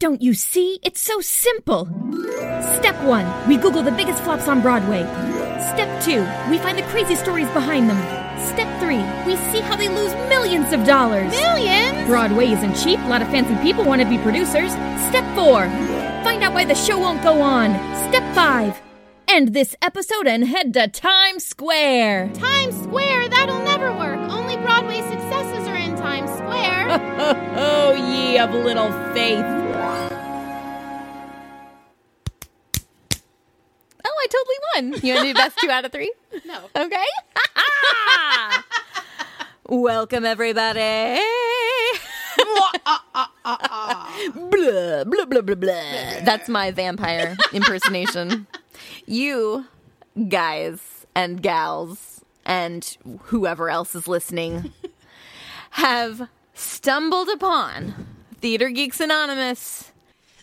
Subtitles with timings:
[0.00, 0.78] Don't you see?
[0.84, 1.86] It's so simple.
[2.78, 5.02] Step one, we Google the biggest flops on Broadway.
[5.74, 7.98] Step two, we find the crazy stories behind them.
[8.46, 11.32] Step three, we see how they lose millions of dollars.
[11.32, 12.06] Millions?
[12.06, 13.00] Broadway isn't cheap.
[13.00, 14.70] A lot of fancy people want to be producers.
[15.08, 15.66] Step four,
[16.22, 17.74] find out why the show won't go on.
[18.08, 18.80] Step five,
[19.26, 22.30] end this episode and head to Times Square.
[22.34, 23.30] Times Square?
[23.30, 24.20] That'll never work.
[24.30, 26.86] Only Broadway successes are in Times Square.
[27.56, 29.67] oh, ye of little faith.
[34.10, 35.02] Oh, I totally won.
[35.04, 36.12] You want to do best two out of three?
[36.46, 36.58] no.
[36.74, 37.04] Okay.
[39.68, 41.20] Welcome, everybody.
[44.34, 46.20] blah, blah, blah, blah, blah.
[46.24, 48.46] That's my vampire impersonation.
[49.06, 49.66] you
[50.28, 54.72] guys and gals and whoever else is listening
[55.70, 58.06] have stumbled upon
[58.40, 59.92] Theater Geeks Anonymous,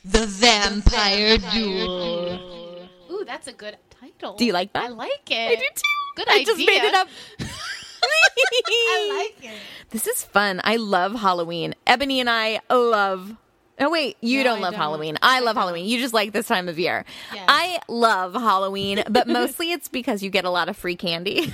[0.03, 2.33] the Vampire Duel.
[2.33, 2.54] Ooh,
[3.25, 4.35] that's a good title.
[4.35, 4.83] Do you like that?
[4.83, 5.51] I like it.
[5.51, 5.81] I do too.
[6.15, 6.45] Good I idea.
[6.45, 7.07] just made it up.
[8.03, 9.57] I like it.
[9.89, 10.61] This is fun.
[10.63, 11.75] I love Halloween.
[11.87, 13.35] Ebony and I love.
[13.77, 14.79] Oh wait, you No, don't I love don't.
[14.81, 15.17] Halloween.
[15.21, 15.85] I love Halloween.
[15.85, 17.03] You just like this time of year.
[17.33, 17.45] Yes.
[17.49, 21.51] I love Halloween, but mostly it's because you get a lot of free candy.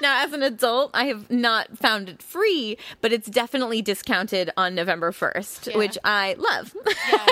[0.00, 4.74] now, as an adult, I have not found it free, but it's definitely discounted on
[4.76, 5.78] November 1st, Yeah.
[5.78, 6.74] which I love.
[7.10, 7.26] Yeah.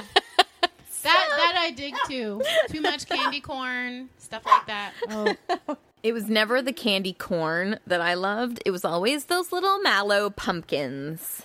[1.09, 2.43] That that I dig too.
[2.69, 4.93] Too much candy corn, stuff like that.
[5.11, 8.61] Oh, It was never the candy corn that I loved.
[8.65, 11.43] It was always those little mallow pumpkins.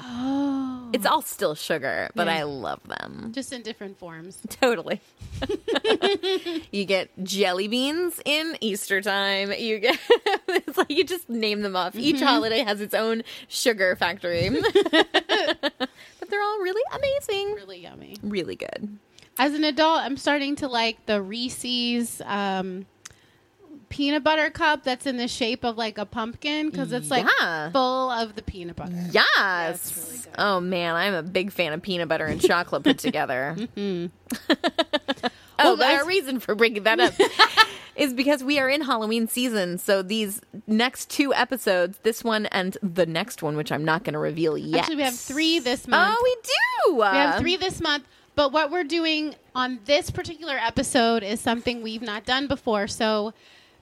[0.00, 0.88] oh.
[0.94, 2.36] It's all still sugar, but Yeah.
[2.38, 3.32] I love them.
[3.34, 4.38] just in different forms.
[4.48, 5.00] Totally.
[6.70, 9.52] you get jelly beans in Easter time.
[9.52, 9.98] You get
[10.48, 11.94] it's like you just name them off.
[11.96, 12.24] Each mm-hmm.
[12.24, 14.50] holiday has its own sugar factory.
[16.32, 17.54] They're all really amazing.
[17.54, 18.16] Really yummy.
[18.22, 18.98] Really good.
[19.38, 22.86] As an adult, I'm starting to like the Reese's um,
[23.88, 27.70] peanut butter cup that's in the shape of like a pumpkin because it's like Yeah.
[27.70, 28.92] full of the peanut butter.
[29.10, 29.86] Yes.
[29.90, 30.34] it's really.
[30.38, 33.56] Oh man, I'm a big fan of peanut butter and chocolate put together.
[33.76, 34.08] oh,
[35.58, 37.12] Well, but our reason for bringing that up
[37.96, 39.78] is because we are in Halloween season.
[39.78, 44.14] So these next two episodes, this one and the next one, which I'm not going
[44.14, 44.80] to reveal yet.
[44.80, 46.16] Actually, we have three this month.
[46.18, 46.36] Oh, we
[46.90, 46.96] do.
[46.96, 48.04] We have three this month.
[48.34, 52.86] But what we're doing on this particular episode is something we've not done before.
[52.86, 53.34] So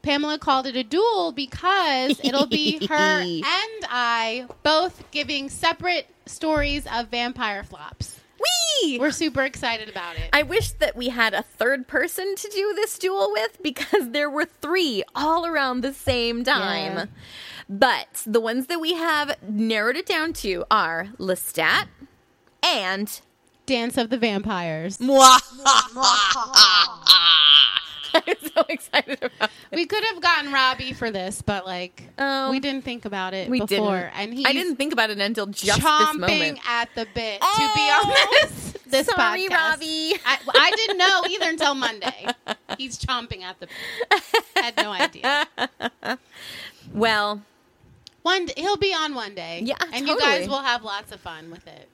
[0.02, 6.86] Pamela called it a duel because it'll be her and I both giving separate stories
[6.92, 8.19] of vampire flops.
[8.40, 8.98] Whee!
[8.98, 10.30] We're super excited about it.
[10.32, 14.30] I wish that we had a third person to do this duel with because there
[14.30, 16.96] were three all around the same time.
[16.96, 17.06] Yeah.
[17.68, 21.86] But the ones that we have narrowed it down to are Lestat
[22.62, 23.20] and
[23.66, 24.98] Dance of the Vampires.
[28.14, 29.76] I'm so excited about it.
[29.76, 32.50] We could have gotten Robbie for this, but like Oh.
[32.50, 33.96] we um, didn't think about it We before.
[33.96, 34.12] didn't.
[34.18, 36.58] And he I didn't think about it until just this chomping moment.
[36.68, 39.70] at the bit Oh, to be oh, on this this sorry, podcast.
[39.70, 40.14] Robbie.
[40.24, 42.26] I, I didn't know either until Monday.
[42.78, 44.44] He's chomping at the bit.
[44.64, 45.46] Had no idea.
[46.92, 47.42] Well,
[48.22, 49.62] One he'll be on one day.
[49.64, 51.88] Yeah, and you guys will have lots of fun with it.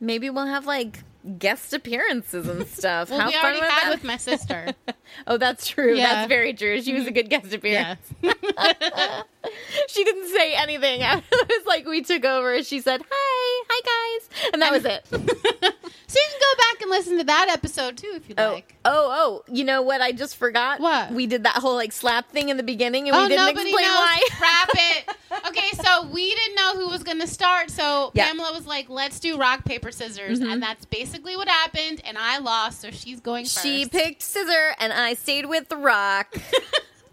[0.00, 1.04] maybe we'll have like
[1.38, 3.10] guest appearances and stuff.
[3.10, 4.72] Well, How we fun already had that- with my sister.
[5.26, 5.94] Oh, that's true.
[5.94, 6.14] Yeah.
[6.14, 6.80] That's very true.
[6.80, 7.14] She was a mm-hmm.
[7.14, 8.00] good guest appearance.
[8.22, 9.22] yeah.
[9.88, 11.00] She didn't say anything.
[11.02, 12.62] it was like we took over.
[12.62, 15.04] She said, "Hi, hi guys," and that was it.
[16.12, 18.74] So you can go back and listen to that episode too if you'd Oh, like.
[18.84, 19.52] oh, oh!
[19.54, 20.02] You know what?
[20.02, 20.78] I just forgot.
[20.78, 21.10] What?
[21.10, 23.70] we did that whole like slap thing in the beginning, and Oh, we didn't nobody
[23.70, 23.96] explain knows.
[23.98, 24.28] why.
[24.38, 25.16] Wrap it.
[25.48, 28.26] Okay, so we didn't know who was going to start, so Yeah.
[28.26, 30.50] Pamela was like, "Let's do rock paper scissors," mm-hmm.
[30.50, 32.02] and that's basically what happened.
[32.04, 33.62] And I lost, so she's going first.
[33.62, 36.36] She picked scissor, and I stayed with the rock.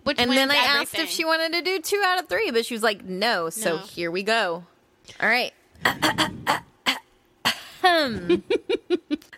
[0.09, 2.50] Which And then I wins asked if she wanted to do two out of three,
[2.50, 3.51] but she was like, no.
[3.51, 3.81] So No.
[3.83, 4.63] here we go.
[5.21, 5.53] All right.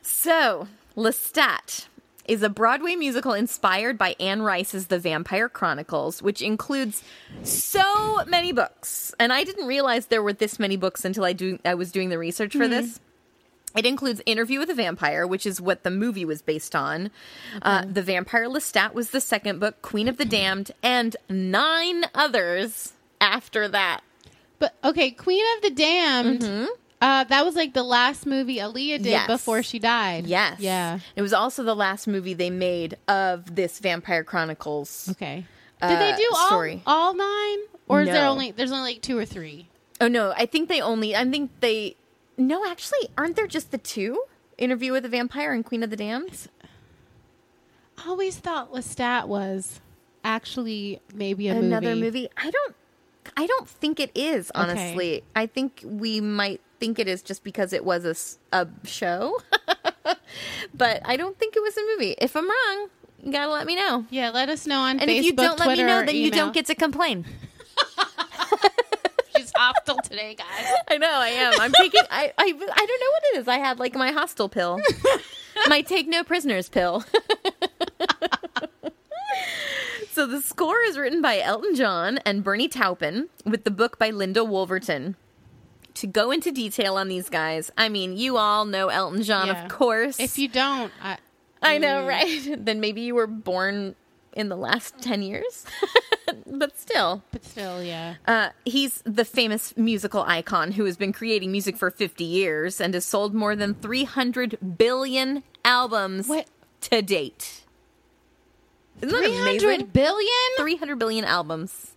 [0.01, 1.87] So, Lestat
[2.25, 7.03] is a Broadway musical inspired by Anne Rice's The Vampire Chronicles, which includes
[7.43, 9.13] so many books.
[9.19, 12.09] And I didn't realize there were this many books until I do I was doing
[12.09, 12.71] the research for hmm.
[12.71, 12.99] this.
[13.75, 17.09] It includes Interview with a Vampire, which is what the movie was based on.
[17.61, 22.93] Uh, the Vampire Lestat was the second book, Queen of the Damned, and nine others
[23.21, 24.01] after that.
[24.59, 26.67] But okay, Queen of the Damned.
[27.01, 29.25] Uh, that was like the last movie Aaliyah did Yes.
[29.27, 30.27] before she died.
[30.27, 30.59] Yes.
[30.59, 30.99] Yeah.
[31.15, 35.07] It was also the last movie they made of this Vampire Chronicles.
[35.11, 35.45] Okay.
[35.81, 36.83] Did they Uh, do all story.
[36.85, 37.57] all nine,
[37.87, 39.67] or is there only there's only like two or three?
[39.99, 40.31] Oh, no.
[40.37, 41.95] I think they only, I think they,
[42.47, 44.23] no, actually, aren't there just the two?
[44.57, 46.47] Interview with a Vampire and Queen of the Damned?
[47.97, 49.79] I always thought Lestat was
[50.23, 52.01] actually maybe a Another movie.
[52.01, 52.29] movie.
[52.37, 52.75] I don't,
[53.37, 54.61] I don't think it is, Okay.
[54.61, 55.23] honestly.
[55.35, 58.05] I think we might think it is just because it was
[58.51, 59.39] a, a show.
[60.73, 62.15] but I don't think it was a movie.
[62.19, 62.89] If I'm wrong,
[63.23, 64.05] you gotta let me know.
[64.09, 66.31] Yeah, let us know on And Facebook, if you don't let me know, then you
[66.31, 67.25] don't get to complain.
[69.61, 70.73] Hostile today, guys.
[70.89, 71.53] I know I am.
[71.59, 72.01] I'm taking.
[72.09, 73.47] I, I I don't know what it is.
[73.47, 74.79] I had like my hostile pill,
[75.67, 77.03] my take no prisoners pill.
[80.11, 84.09] so the score is written by Elton John and Bernie Taupin, with the book by
[84.09, 85.13] Linda Woolverton.
[85.95, 89.63] To go into detail on these guys, I mean, you all know Elton John, Yeah.
[89.63, 90.19] of course.
[90.19, 91.17] If you don't, I,
[91.61, 92.07] I know, mm.
[92.07, 92.57] right?
[92.65, 93.95] then maybe you were born
[94.33, 95.65] in the last ten years,
[96.51, 97.23] but still.
[97.31, 98.15] but still, yeah.
[98.27, 102.93] Uh, he's the famous musical icon who has been creating music for 50 years and
[102.93, 106.47] has sold more than 300 billion albums What?
[106.81, 107.63] to date.
[109.01, 109.69] Isn't that Three amazing?
[109.69, 110.29] hundred billion.
[110.57, 111.95] 300 billion albums.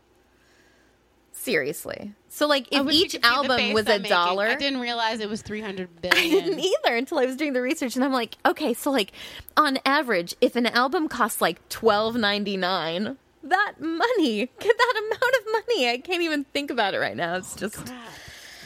[1.32, 2.12] Seriously.
[2.30, 4.08] So, like, if each could see the album was I'm a making.
[4.10, 4.46] dollar.
[4.46, 7.60] I didn't realize it was three hundred I didn't either until I was doing the
[7.60, 9.12] research, and I'm like, okay, so like
[9.56, 13.18] on average, if an album costs like twelve ninety nine,
[13.48, 17.36] that money, Get that amount of money, I can't even think about it right now.
[17.36, 17.92] It's oh, just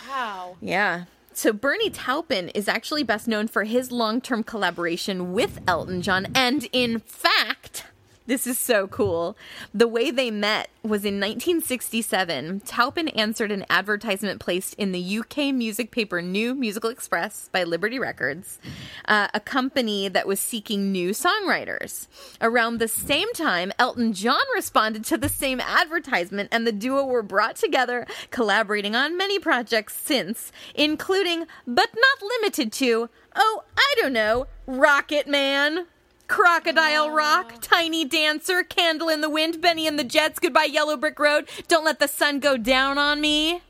[0.09, 0.57] wow.
[0.61, 1.05] yeah.
[1.33, 6.27] So Bernie Taupin is actually best known for his long term collaboration with Elton John,
[6.35, 7.85] and in fact.
[8.29, 9.39] This is so cool.
[9.73, 12.61] The way they met was in 1967.
[12.61, 17.99] Taupin answered an advertisement placed in the UK music paper New Musical Express by Liberty
[17.99, 18.59] Records,
[19.07, 22.07] uh, a company that was seeking new songwriters.
[22.43, 27.23] Around the same time, Elton John responded to the same advertisement, and the duo were
[27.23, 34.13] brought together, collaborating on many projects since, including, but not limited to, oh, I don't
[34.13, 35.87] know, Rocket Man.
[36.29, 41.19] Crocodile Rock, Tiny Dancer, Candle in the Wind, Bennie and the Jets, Goodbye Yellow Brick
[41.19, 43.63] Road, Don't Let the Sun Go Down on Me.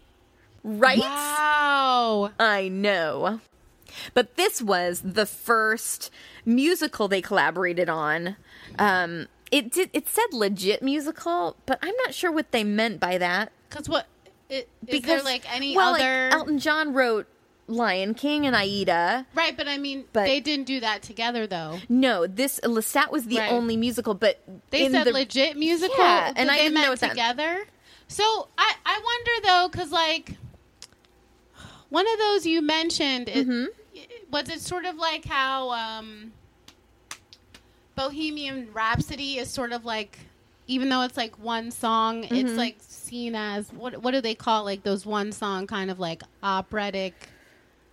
[0.65, 0.99] Right?
[0.99, 2.33] Wow.
[2.39, 3.41] I know.
[4.13, 6.11] But this was the first
[6.45, 8.37] musical they collaborated on.
[8.79, 9.91] Um, it did.
[9.93, 13.53] It said legit musical, but I'm not sure what they meant by that.
[13.69, 14.07] Because what?
[14.51, 16.25] It, is there like any well, other?
[16.25, 17.27] like Elton John wrote
[17.69, 19.27] Lion King and Aida.
[19.35, 21.79] right, but I mean, But- they didn't do that together though.
[21.89, 23.53] No, this Lestat was the Right.
[23.53, 25.97] only musical, but They in said the- legit musical.
[25.99, 27.67] Yeah, and I they didn't know met that- together.
[28.09, 30.37] So I I wonder though, because like
[31.91, 33.65] one of those you mentioned, it, Mm-hmm.
[34.31, 36.33] was it sort of like how um,
[37.97, 40.19] Bohemian Rhapsody is sort of like,
[40.67, 42.35] even though it's like one song, Mm-hmm.
[42.35, 45.99] it's like seen as what what do they call like those one song kind of
[45.99, 47.29] like operatic,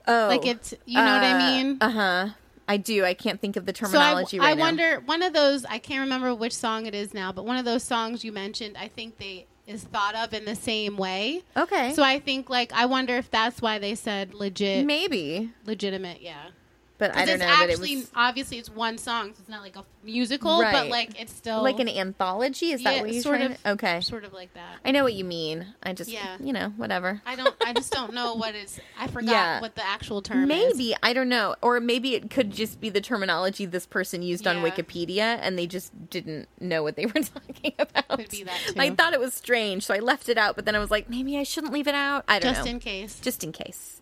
[0.08, 1.78] Oh, like it's you know what I mean.
[1.82, 2.30] Uh huh.
[2.68, 3.06] I do.
[3.06, 4.64] I can't think of the So I, terminology right now.
[4.64, 7.58] I wonder one of those I can't remember which song it is now, but one
[7.58, 11.44] of those songs you mentioned, I think they is thought of in the same way.
[11.58, 11.94] Okay.
[11.94, 16.48] So I think like I wonder if that's why they said legit, maybe, legitimate, yeah.
[16.98, 17.46] But I don't know.
[17.46, 20.72] But it actually was obviously it's one song, so it's not like a musical, right.
[20.72, 22.72] but like it's still like an anthology.
[22.72, 23.70] Is that Yeah, what you're sort trying of- to?
[23.72, 24.02] Okay.
[24.02, 24.78] sort of like that.
[24.86, 25.66] I know what you mean.
[25.84, 26.38] I just, Yeah.
[26.40, 27.22] you know, whatever.
[27.25, 27.56] I don't.
[27.66, 28.80] I just don't know what is.
[29.00, 29.62] I forgot Yeah.
[29.62, 30.78] what the actual term is.
[30.78, 34.48] Maybe I don't know, or maybe it could just be the terminology this person used
[34.48, 38.08] on Wikipedia, and they just didn't know what they were talking about.
[38.20, 38.74] Could be that, too.
[38.80, 40.56] I thought it was strange, so I left it out.
[40.56, 42.24] But then I was like, maybe I shouldn't leave it out.
[42.28, 42.72] I don't Just know.
[42.72, 43.20] in case.
[43.20, 43.95] just in case.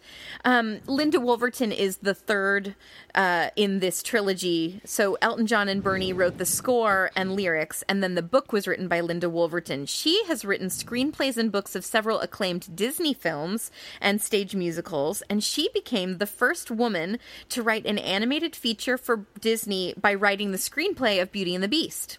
[0.45, 2.75] Um, Linda Woolverton is the third
[3.15, 4.81] uh, in this trilogy.
[4.83, 8.67] So Elton John and Bernie wrote the score and lyrics, and then the book was
[8.67, 9.87] written by Linda Woolverton.
[9.87, 13.71] She has written screenplays and books of several acclaimed Disney films
[14.01, 19.25] and stage musicals, and she became the first woman to write an animated feature for
[19.39, 22.17] Disney by writing the screenplay of Beauty and the Beast.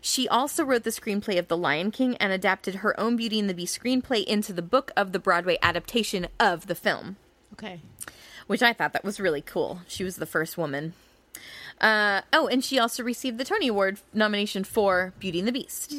[0.00, 3.50] She also wrote the screenplay of The Lion King and adapted her own Beauty and
[3.50, 7.16] the Beast screenplay into the book of the Broadway adaptation of the film
[7.58, 7.80] Okay.
[8.46, 9.80] which I thought that was really cool.
[9.88, 10.92] She was the first woman.
[11.80, 15.94] Uh, oh, and she also received the Tony Award nomination for Beauty and the Beast.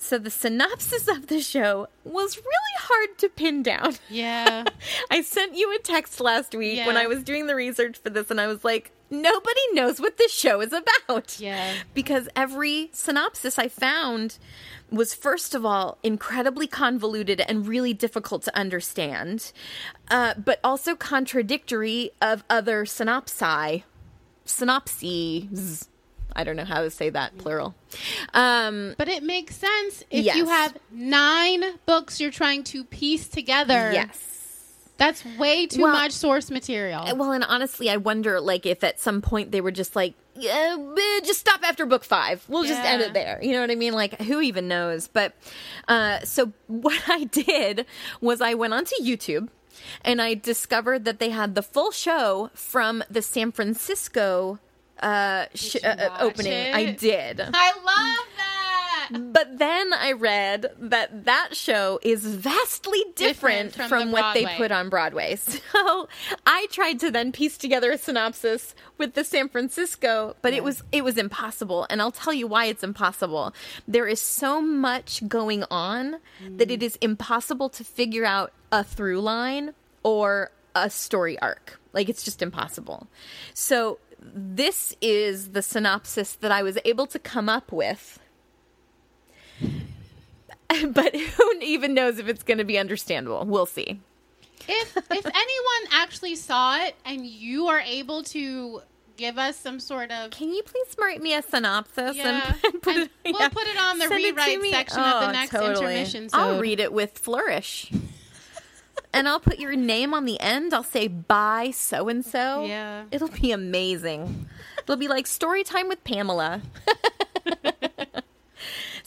[0.00, 3.94] So the synopsis of the show was really hard to pin down.
[4.08, 4.64] Yeah.
[5.10, 8.30] I sent you a text last week when I was doing the research for this,
[8.30, 11.40] and I was like, nobody knows what this show is about.
[11.40, 11.74] Yeah.
[11.94, 14.38] Because every synopsis I found
[14.90, 19.52] was, first of all, incredibly convoluted and really difficult to understand,
[20.10, 23.82] uh, but also contradictory of other synopsi.
[24.46, 25.88] Synopses.
[26.34, 27.74] I don't know how to say that plural.
[28.34, 30.36] Um, But it makes sense if Yes.
[30.36, 33.90] you have nine books you're trying to piece together.
[33.92, 34.24] yes.
[34.98, 37.04] That's way too Well- much source material.
[37.16, 40.76] Well, and honestly, I wonder, like, if at some point they were just like, yeah,
[40.78, 42.44] eh, just stop after book five.
[42.48, 43.38] We'll just end it there.
[43.42, 43.92] You know what I mean?
[43.92, 45.08] Like, who even knows?
[45.08, 45.34] But
[45.86, 47.86] uh, so what I did
[48.20, 49.48] was I went onto YouTube
[50.04, 54.58] and I discovered that they had the full show from the San Francisco
[55.00, 56.52] uh, sh- uh, uh, opening.
[56.52, 56.74] it?
[56.74, 57.40] I did.
[57.40, 58.57] I love that.
[59.38, 64.34] But then I read that that show is vastly different, Different from from, the what
[64.34, 65.36] they put on Broadway.
[65.78, 66.08] So
[66.46, 70.82] I tried to then piece together a synopsis with the San Francisco, but it was
[70.92, 71.86] it was impossible.
[71.90, 73.54] And I'll tell you why it's impossible.
[73.86, 76.16] There is so much going on
[76.56, 76.82] that it mm.
[76.82, 81.80] is impossible to figure out a through line or a story arc.
[81.92, 83.08] Like it's just impossible.
[83.54, 88.18] So this is the synopsis that I was able to come up with
[90.92, 93.44] but who even knows if it's going to be understandable?
[93.46, 94.00] We'll see.
[94.68, 98.82] if if anyone actually saw it and you are able to
[99.16, 102.52] give us some sort of Can you please write me a synopsis Yeah.
[102.64, 103.10] and put it?
[103.24, 103.48] we'll yeah.
[103.48, 105.72] put it on the Send it rewrite section of the Oh, next totally.
[105.72, 106.28] intermission.
[106.32, 107.90] I'll read it with flourish,
[109.12, 110.72] and I'll put your name on the end.
[110.74, 112.64] I'll say by so and so.
[112.66, 113.04] Yeah.
[113.10, 114.46] it'll be amazing.
[114.84, 116.62] It'll be like story time with Pamela.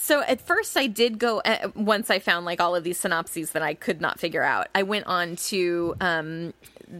[0.01, 1.41] So at first, I did go.
[1.46, 4.67] Uh, once I found like all of these synopses that I could not figure out,
[4.74, 6.53] I went on to um,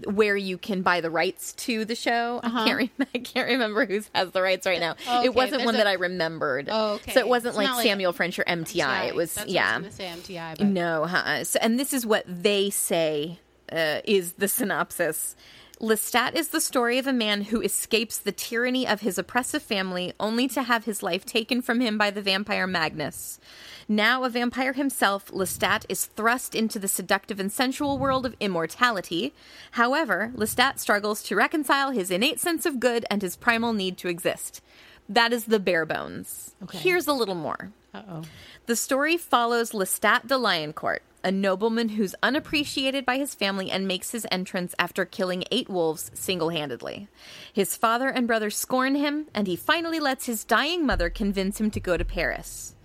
[0.06, 2.40] where you can buy the rights to the show.
[2.44, 2.78] I can't.
[3.00, 4.92] Re- I can't remember who has the rights right now.
[4.92, 5.18] Uh-huh.
[5.18, 6.70] Okay, it wasn't one a- that I remembered.
[6.72, 7.14] Oh, okay.
[7.14, 9.08] So it wasn't like like Samuel French or MTI.
[9.08, 9.80] It was That's yeah.
[9.80, 11.44] Was MTI, but No, uh-uh.
[11.44, 13.40] so, and this is what they say
[13.72, 15.36] uh, is the synopsis.
[15.82, 20.14] Lestat is the story of a man who escapes the tyranny of his oppressive family
[20.20, 23.40] only to have his life taken from him by the vampire Magnus.
[23.88, 29.34] Now a vampire himself, Lestat is thrust into the seductive and sensual world of immortality.
[29.72, 34.08] However, Lestat struggles to reconcile his innate sense of good and his primal need to
[34.08, 34.62] exist.
[35.10, 36.54] That is the bare bones.
[36.72, 37.72] Here's a little more.
[37.92, 38.22] uh oh.
[38.68, 44.12] The story follows Lestat de Lioncourt, a nobleman who's unappreciated by his family and makes
[44.12, 47.08] his entrance after killing eight wolves single handedly.
[47.52, 51.72] His father and brother scorn him, and he finally lets his dying mother convince him
[51.72, 52.76] to go to Paris.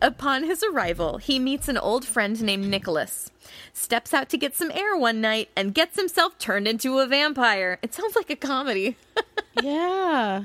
[0.00, 3.30] Upon his arrival, he meets an old friend named Nicholas,
[3.72, 7.78] steps out to get some air one night, and gets himself turned into a vampire.
[7.82, 8.96] It sounds like a comedy.
[9.62, 10.44] Yeah.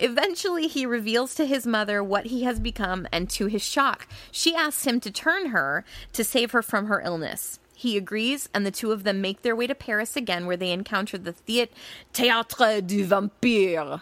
[0.00, 4.54] Eventually, he reveals to his mother what he has become, and to his shock, she
[4.54, 7.58] asks him to turn her to save her from her illness.
[7.74, 10.72] He agrees, and the two of them make their way to Paris again, where they
[10.72, 11.70] encounter the Theat-
[12.14, 14.00] Théâtre du Vampire,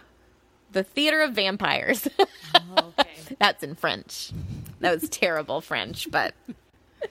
[0.72, 2.06] the theater of vampires.
[2.76, 2.92] Oh,
[3.40, 4.30] That's in French.
[4.80, 6.34] That was terrible French, but.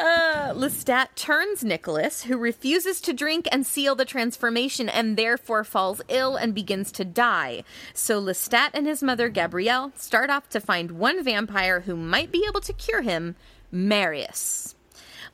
[0.00, 6.00] Uh, Lestat turns Nicholas, who refuses to drink and seal the transformation and therefore falls
[6.08, 7.64] ill and begins to die.
[7.92, 12.46] So Lestat and his mother, Gabrielle, start off to find one vampire who might be
[12.48, 13.36] able to cure him,
[13.70, 14.74] Marius.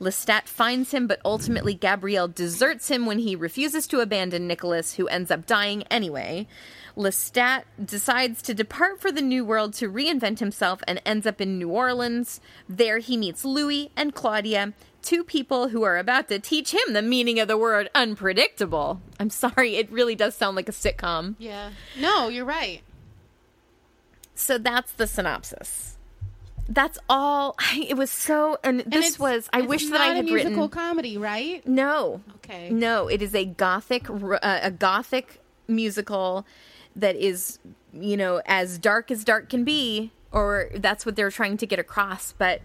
[0.01, 5.07] Lestat finds him, but ultimately Gabrielle deserts him when he refuses to abandon Nicholas, who
[5.07, 6.49] ends up dying anyway.
[6.97, 11.59] Lestat decides to depart for the New World to reinvent himself and ends up in
[11.59, 12.41] New Orleans.
[12.69, 14.73] There he meets Louis and Claudia,
[15.03, 19.03] two people who are about to teach him the meaning of the word unpredictable.
[19.21, 21.35] I'm sorry, it really does sound like a sitcom.
[21.39, 21.71] Yeah.
[21.99, 22.81] No, you're right.
[24.35, 25.97] So that's the synopsis.
[26.69, 27.57] That's all.
[27.75, 29.49] It was so, and And this it's- was.
[29.53, 30.69] I wish that not I a had musical written.
[30.71, 31.67] comedy, right?
[31.67, 32.23] No.
[32.37, 32.71] Okay.
[32.71, 36.45] No, it is a gothic uh, a gothic musical
[36.97, 37.59] that is,
[37.93, 41.79] you know, as dark as dark can be or that's what they're trying to get
[41.79, 42.61] across, but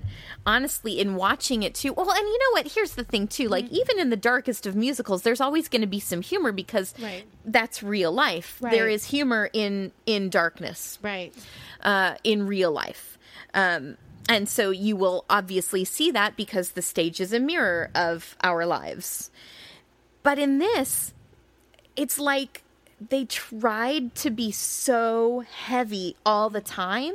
[0.45, 1.93] honestly in watching it too.
[1.93, 2.67] Well, and you know what?
[2.73, 3.47] Here's the thing too.
[3.47, 3.75] Like Mm-hmm.
[3.75, 7.23] even in the darkest of musicals, there's always going to be some humor because Right.
[7.45, 8.57] that's real life.
[8.59, 8.71] Right.
[8.71, 11.33] There is humor in in darkness Right.
[11.81, 13.17] uh, in real life.
[13.53, 13.95] Um,
[14.27, 18.65] and so you will obviously see that because the stage is a mirror of our
[18.65, 19.29] lives.
[20.23, 21.13] But in this,
[21.95, 22.63] it's like
[23.09, 27.13] they tried to be so heavy all the time.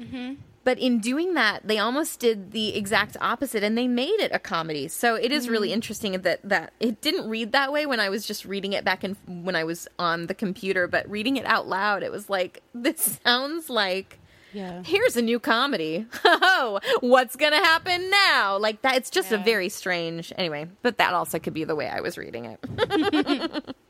[0.00, 0.34] Mm-hmm.
[0.62, 4.38] But in doing that, they almost did the exact opposite and they made it a
[4.38, 4.88] comedy.
[4.88, 5.74] So it is really mm-hmm.
[5.74, 9.02] interesting that, that it didn't read that way when I was just reading it back
[9.02, 12.62] in when I was on the computer, but reading it out loud, it was like,
[12.74, 14.18] this sounds like
[14.52, 14.82] Yeah.
[14.84, 16.06] here's a new comedy.
[16.52, 18.58] Oh, what's going to happen now?
[18.58, 18.96] Like that.
[18.96, 20.32] It's just a very strange.
[20.36, 23.74] Anyway, but that also could be the way I was reading it.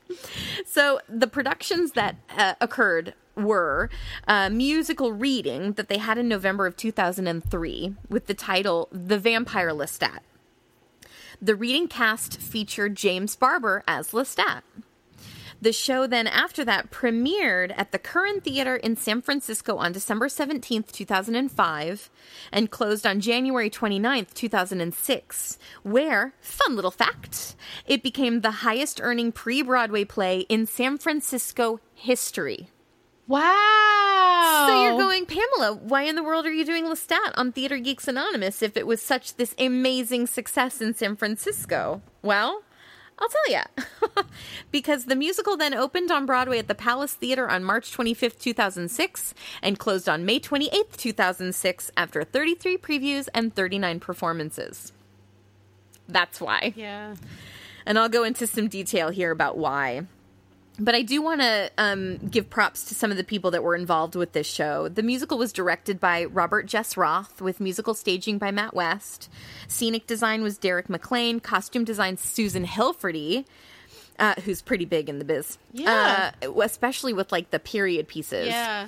[0.65, 3.89] so the productions that uh, occurred were
[4.27, 9.71] a musical reading that they had in November of 2003 with the title The Vampire
[9.71, 10.19] Lestat.
[11.41, 14.61] The reading cast featured James Barbour as Lestat.
[15.61, 20.27] The show then after that premiered at the Curran Theater in San Francisco on December
[20.27, 22.09] 17th, 2005
[22.51, 29.31] and closed on January 29th, 2006, where, fun little fact, it became the highest earning
[29.31, 32.69] pre-Broadway play in San Francisco history.
[33.27, 34.65] Wow.
[34.67, 38.07] So you're going, Pamela, why in the world are you doing Lestat on Theater Geeks
[38.07, 42.01] Anonymous if it was such this amazing success in San Francisco?
[42.23, 42.63] Well,
[43.21, 44.23] I'll tell you.
[44.71, 49.35] because the musical then opened on Broadway at the Palace Theater on March 25th, 2006,
[49.61, 54.91] and closed on May 28th, 2006, after 33 previews and 39 performances.
[56.07, 56.73] That's why.
[56.75, 57.15] Yeah.
[57.85, 60.07] And I'll go into some detail here about why.
[60.81, 63.75] But I do want to um, give props to some of the people that were
[63.75, 64.89] involved with this show.
[64.89, 69.29] The musical was directed by Robert Jess Roth, with musical staging by Matt West.
[69.67, 71.41] Scenic design was Derek McLane.
[71.41, 73.45] Costume design Susan Hilferty,
[74.17, 75.59] uh, who's pretty big in the biz.
[75.71, 76.31] Yeah.
[76.41, 78.47] Uh, especially with like the period pieces.
[78.47, 78.87] Yeah.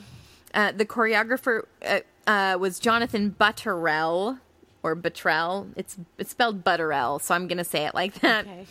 [0.51, 4.39] Uh, the choreographer uh, uh, was Jonathan Butterell
[4.84, 5.67] or Buttrell.
[5.76, 8.46] It's it's spelled Butterell, so I'm gonna say it like that.
[8.46, 8.65] Okay.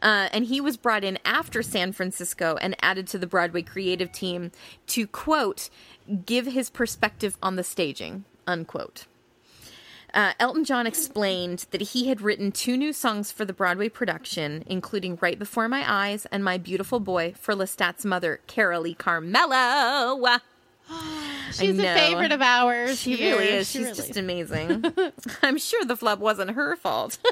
[0.00, 4.12] Uh, and he was brought in after San Francisco and added to the Broadway creative
[4.12, 4.52] team
[4.88, 5.70] to quote
[6.26, 9.06] give his perspective on the staging unquote.
[10.12, 14.62] Uh, Elton John explained that he had written two new songs for the Broadway production,
[14.68, 20.40] including Right Before My Eyes and My Beautiful Boy for Lestat's mother, Carolee Carmello.
[21.54, 22.98] She's a favorite of ours.
[22.98, 23.36] She here.
[23.38, 23.68] really is.
[23.70, 24.84] She She's really just amazing.
[25.42, 27.18] I'm sure the flub wasn't her fault.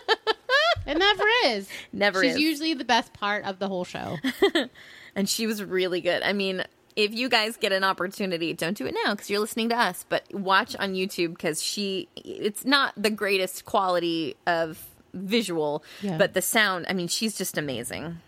[0.85, 1.69] It never is.
[1.93, 2.41] Never She's is.
[2.41, 4.19] usually the best part of the whole show.
[5.15, 6.25] and she was really good.
[6.25, 6.65] I mean,
[6.97, 10.05] if you guys get an opportunity, don't do it now because you're listening to us,
[10.09, 16.19] but watch on YouTube because she, it's not the greatest quality of visual, Yeah.
[16.19, 18.19] but the sound, I mean, she's just amazing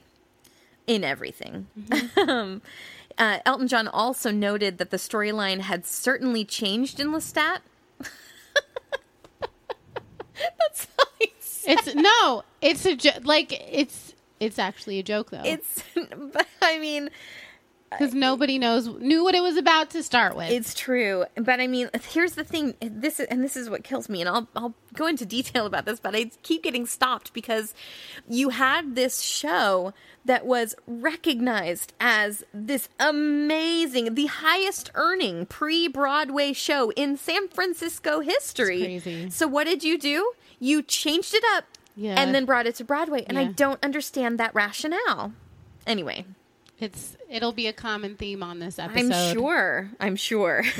[0.87, 1.67] in everything.
[2.29, 2.63] um,
[3.19, 7.59] uh, Elton John also noted that the storyline had certainly changed in Lestat.
[10.59, 10.89] That's.
[11.67, 15.43] It's no, it's a jo- like it's it's actually a joke though.
[15.45, 17.11] It's, but I mean,
[17.99, 20.51] because nobody knows knew what it was about to start with.
[20.51, 22.75] It's true, but I mean, here's the thing.
[22.81, 25.85] This is, and this is what kills me, and I'll I'll go into detail about
[25.87, 27.75] this, but I keep getting stopped because
[28.29, 29.93] you had this show
[30.25, 39.29] that was recognized as this amazing, the highest earning pre-Broadway show in San Francisco history.
[39.31, 40.33] So what did you do?
[40.61, 41.65] You changed it up,
[41.97, 42.15] Yeah.
[42.19, 45.33] and then brought it to Broadway, and I don't understand that rationale.
[45.87, 46.25] Anyway,
[46.79, 49.13] it's it'll be a common theme on this episode.
[49.13, 49.91] I'm sure.
[50.01, 50.63] I'm sure.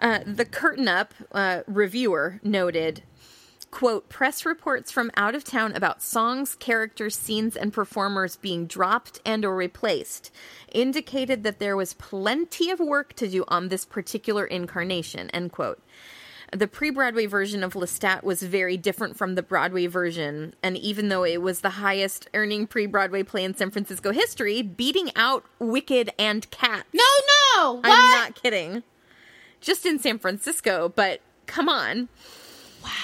[0.00, 3.02] uh, the Curtain Up uh, reviewer noted,
[3.70, 9.20] quote, press reports from out of town about songs, characters, scenes, and performers being dropped
[9.24, 10.30] and or replaced
[10.72, 15.82] indicated that there was plenty of work to do on this particular incarnation, end quote.
[16.52, 21.08] The pre Broadway version of Lestat was very different from the Broadway version, and even
[21.08, 25.44] though it was the highest earning pre Broadway play in San Francisco history, beating out
[25.58, 26.84] Wicked and Cats.
[26.92, 27.02] No,
[27.56, 27.72] no.
[27.74, 27.84] What?
[27.86, 28.82] I'm not kidding.
[29.62, 32.10] Just in San Francisco, but come on.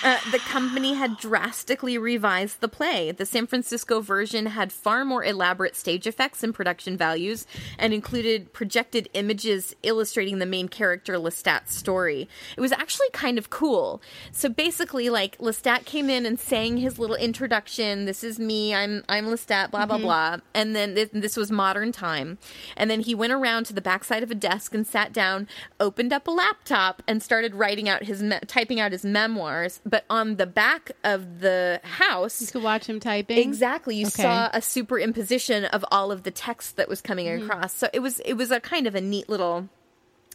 [0.02, 3.10] Uh, the company had drastically revised the play.
[3.10, 7.46] The San Francisco version had far more elaborate stage effects and production values
[7.78, 12.28] and included projected images illustrating the main character Lestat's story.
[12.56, 14.00] It was actually kind of cool.
[14.32, 18.04] So basically, like Lestat came in and sang his little introduction.
[18.04, 18.74] This is me.
[18.74, 19.70] I'm I'm Lestat.
[19.70, 20.36] Blah blah blah.
[20.54, 22.38] And then th- this was modern time.
[22.76, 25.48] And then he went around to the backside of a desk and sat down,
[25.80, 29.67] opened up a laptop, and started writing out his me- typing out his memoirs.
[29.84, 33.38] But on the back of the house, You could watch him typing.
[33.38, 33.96] Exactly.
[33.96, 34.22] You Okay.
[34.22, 37.74] saw a superimposition of all of the text that was coming across.
[37.74, 39.68] So it was it was a kind of a neat little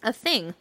[0.04, 0.54] a thing.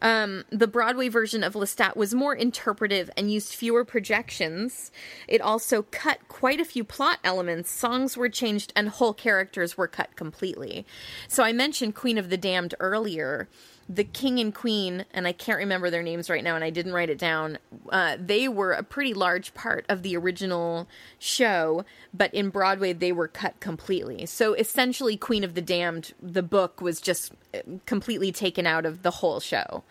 [0.00, 4.92] Um, the Broadway version of Lestat was more interpretive and used fewer projections.
[5.26, 7.68] It also cut quite a few plot elements.
[7.70, 10.86] Songs were changed and whole characters were cut completely.
[11.26, 13.48] So I mentioned Queen of the Damned earlier.
[13.90, 16.92] The king and queen, and I can't remember their names right now, and I didn't
[16.92, 17.58] write it down.
[17.88, 20.86] Uh, they were a pretty large part of the original
[21.18, 24.26] show, but in Broadway they were cut completely.
[24.26, 29.02] So essentially, Queen of the Damned, the book was just uh, completely taken out of
[29.02, 29.84] the whole show.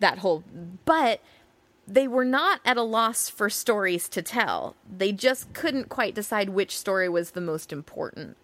[0.00, 0.42] That whole,
[0.84, 1.20] but
[1.86, 4.74] they were not at a loss for stories to tell.
[4.90, 8.36] They just couldn't quite decide which story was the most important.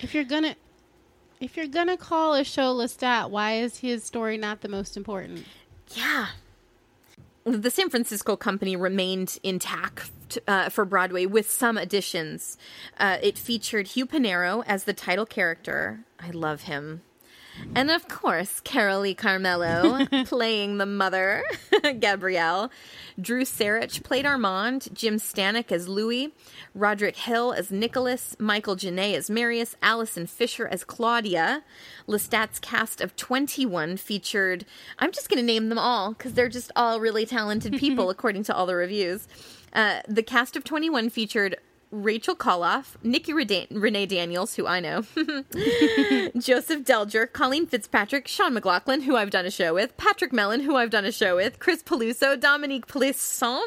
[0.00, 0.54] If you're gonna,
[1.42, 5.44] if you're gonna call a show Lestat, why is his story not the most important?
[5.88, 6.28] Yeah.
[7.44, 12.56] The San Francisco company remained intact uh, for Broadway with some additions.
[12.96, 16.04] Uh, it featured Hugh Panaro as the title character.
[16.20, 17.02] I love him.
[17.74, 21.44] And of course, Carolee Carmello playing the mother,
[22.00, 22.70] Gabrielle.
[23.20, 26.32] Drew Sarich played Armand, Jim Stanek as Louis,
[26.74, 31.62] Roderick Hill as Nicholas, Michael Genet as Marius, Allison Fischer as Claudia.
[32.06, 34.64] Lestat's cast of 21 featured,
[34.98, 38.44] I'm just going to name them all because they're just all really talented people, according
[38.44, 39.28] to all the reviews.
[39.72, 41.56] Uh, the cast of 21 featured
[41.92, 45.02] Rachel Coloff, Nikki Reda- Renee Daniels, who I know,
[46.38, 50.74] Joseph Dellger, Colleen Fitzpatrick, Sean McLaughlin, who I've done a show with, Patrick Mellen, who
[50.74, 53.60] I've done a show with, Chris Peluso, Dominique Plisson,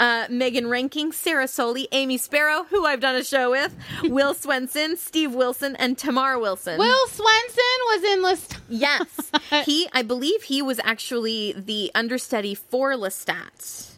[0.00, 3.72] uh, Megan Reinking, Sarah Solie, Amy Sparrow, who I've done a show with,
[4.02, 6.78] Will Swenson, Steve Wilson, and Tamara Wilson.
[6.78, 8.60] Will Swenson was in Lestat.
[8.68, 9.30] Yes.
[9.64, 13.92] he, I believe he was actually the understudy for Lestat,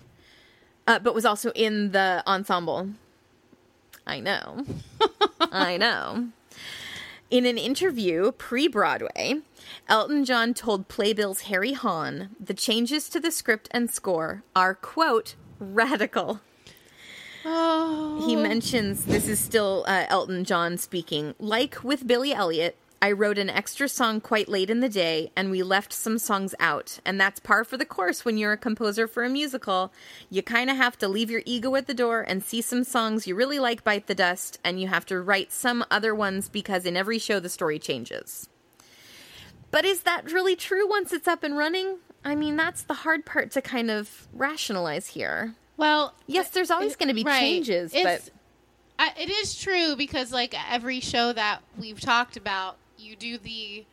[0.87, 2.91] uh, but was also in the ensemble.
[4.07, 4.65] I know.
[5.41, 6.29] I know.
[7.31, 9.41] In an interview pre Broadway,
[9.89, 15.35] Elton John told Playbill's Harry Haun the changes to the script and score are, quote,
[15.59, 16.41] radical.
[17.47, 21.35] Oh, He mentions this is still uh, Elton John speaking.
[21.39, 25.51] Like with Billy Elliot, I wrote an extra song quite late in the day, and
[25.51, 27.01] we left some songs out.
[27.05, 29.93] And that's par for the course when you're a composer for a musical.
[30.31, 33.27] You kind of have to leave your ego at the door and see some songs
[33.27, 36.87] you really like bite the dust, and you have to write some other ones because
[36.87, 38.49] in every show the story changes.
[39.71, 41.99] But is that really true once it's up and running?
[42.25, 45.55] I mean, that's the hard part to kind of rationalize here.
[45.77, 47.39] well, Yes, there's always uh, going to be right.
[47.39, 48.33] changes, It's- but
[48.99, 53.85] I, it is true because like every show that we've talked about, you do the,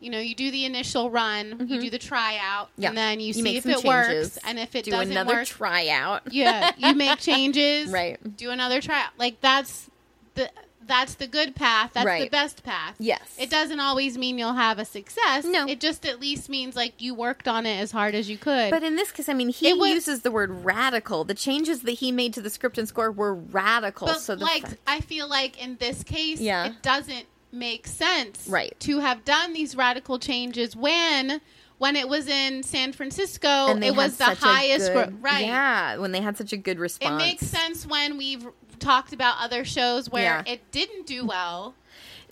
[0.00, 1.78] you know, you do the initial run, you mm-hmm.
[1.80, 2.88] do the tryout, Yeah.
[2.88, 5.46] and then you, You see if it works, and if it do doesn't another work,
[5.46, 6.22] tryout.
[6.32, 8.18] yeah, you make changes, Right.
[8.36, 9.10] Do another tryout.
[9.18, 9.90] Like that's
[10.34, 10.50] the
[10.86, 11.92] that's the good path.
[11.94, 12.96] That's the best path.
[12.98, 13.36] Yes.
[13.38, 15.44] It doesn't always mean you'll have a success.
[15.44, 15.66] No.
[15.66, 18.70] It just at least means like you worked on it as hard as you could.
[18.70, 21.24] But in this case, I mean, he was- uses the word radical.
[21.24, 24.06] The changes that he made to the script and score were radical.
[24.08, 26.66] But so the like fa- I feel like in this case, Yeah.
[26.66, 28.74] it doesn't make sense, Right.
[28.80, 31.40] To have done these radical changes when
[31.78, 35.18] when it was in San Francisco, it was the had such a highest, good- gro-
[35.30, 35.44] right?
[35.44, 37.20] Yeah, when they had such a good response.
[37.22, 38.46] It makes sense when we've
[38.78, 40.52] talked about other shows where Yeah.
[40.52, 41.74] it didn't do well.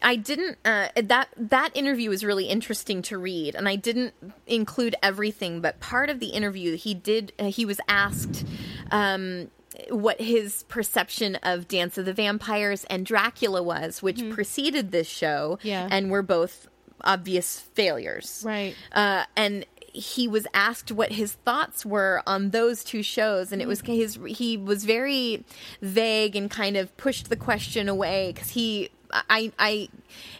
[0.00, 4.14] I didn't uh, that that interview was really interesting to read, and I didn't
[4.46, 8.44] include everything, but part of the interview he did uh, he was asked.
[8.90, 9.50] Um,
[9.90, 15.58] what his perception of Dance of the Vampires and Dracula was, which preceded this show,
[15.62, 15.88] Yeah.
[15.90, 16.68] and were both
[17.02, 18.42] obvious failures.
[18.46, 18.74] Right.
[18.92, 23.68] Uh, and he was asked what his thoughts were on those two shows, and it
[23.68, 24.18] was his.
[24.26, 25.44] He was very
[25.82, 29.88] vague and kind of pushed the question away because he, I, I,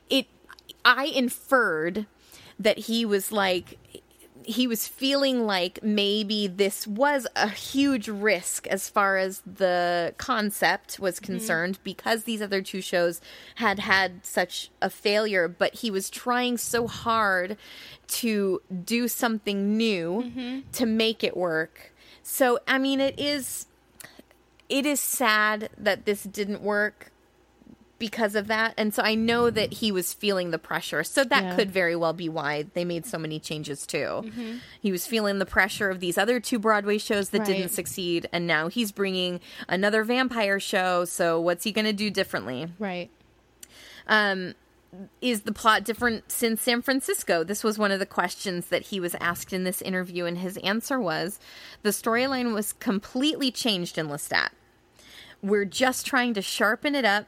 [0.08, 0.26] it,
[0.84, 2.06] I inferred
[2.58, 3.78] that he was like
[4.46, 10.98] he was feeling like maybe this was a huge risk as far as the concept
[10.98, 11.26] was mm-hmm.
[11.26, 13.20] concerned because these other two shows
[13.57, 17.57] had had such a failure but he was trying so hard
[18.09, 20.61] to do something new mm-hmm.
[20.72, 21.92] to make it work.
[22.22, 23.66] So, I mean, it is
[24.68, 27.12] it is sad that this didn't work
[28.02, 28.74] because of that.
[28.76, 31.04] And so I know that he was feeling the pressure.
[31.04, 31.54] So that Yeah.
[31.54, 34.24] could very well be why they made so many changes too.
[34.26, 34.56] Mm-hmm.
[34.80, 38.44] He was feeling the pressure of these other two Broadway shows that didn't succeed and
[38.44, 39.38] now he's bringing
[39.68, 41.04] another vampire show.
[41.04, 42.72] So what's he going to do differently?
[42.80, 43.08] Right.
[44.08, 44.54] Um,
[45.20, 47.44] is the plot different since San Francisco?
[47.44, 50.56] This was one of the questions that he was asked in this interview, and his
[50.58, 51.38] answer was
[51.82, 54.48] the storyline was completely changed in Lestat.
[55.40, 57.26] We're just trying to sharpen it up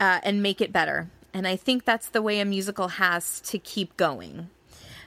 [0.00, 1.10] uh, and make it better.
[1.32, 4.48] And I think that's the way a musical has to keep going.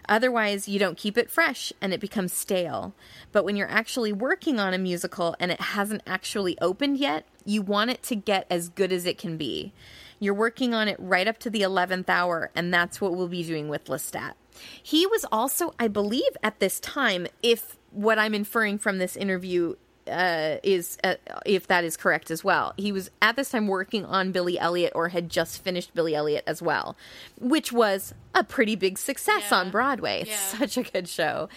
[0.08, 2.94] Otherwise, you don't keep it fresh and it becomes stale.
[3.32, 7.62] But when you're actually working on a musical and it hasn't actually opened yet, you
[7.62, 9.72] want it to get as good as it can be.
[10.20, 13.44] You're working on it right up to the 11th hour, and that's what we'll be
[13.44, 14.34] doing with Lestat.
[14.82, 19.76] He was also, I believe, at this time, if what I'm inferring from this interview
[20.10, 22.74] uh, is uh, if that is correct as well.
[22.78, 26.44] He was at this time working on Billy Elliot or had just finished Billy Elliot
[26.48, 26.96] as well,
[27.40, 29.58] which was a pretty big success Yeah.
[29.58, 30.24] on Broadway.
[30.28, 30.36] Yeah.
[30.38, 31.50] Such a good show.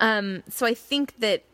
[0.00, 1.44] Um, so I think that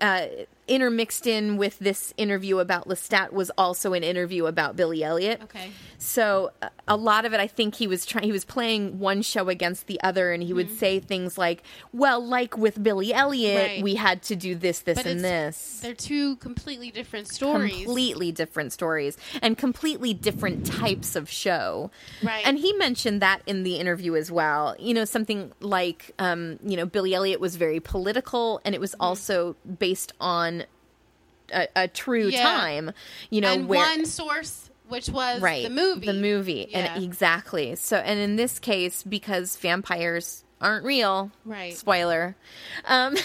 [0.00, 0.26] uh,
[0.70, 5.40] intermixed in with this interview about Lestat was also an interview about Billy Elliot.
[5.44, 5.70] Okay.
[5.98, 8.24] So uh, a lot of it, I think he was trying.
[8.24, 12.24] He was playing one show against the other, and he would say things like, "Well,
[12.24, 13.74] like with Billy Elliot, Mm-hmm.
[13.74, 13.82] Right.
[13.82, 17.84] we had to do this, this, But and this." They're two completely different stories.
[17.84, 21.90] Completely different stories and completely different types of show.
[22.22, 22.46] Right.
[22.46, 24.76] And he mentioned that in the interview as well.
[24.78, 28.82] You know, something like, um, you know, Billy Elliot was very political, and it Mm-hmm.
[28.82, 30.59] was also based on
[31.52, 32.42] a, a true Yeah.
[32.42, 32.92] time.
[33.30, 36.06] You know, and where one source, which was right the movie.
[36.06, 36.94] the movie Yeah.
[36.94, 41.72] and exactly so and in this case because vampires aren't real Right.
[41.72, 42.34] spoiler
[42.86, 43.16] um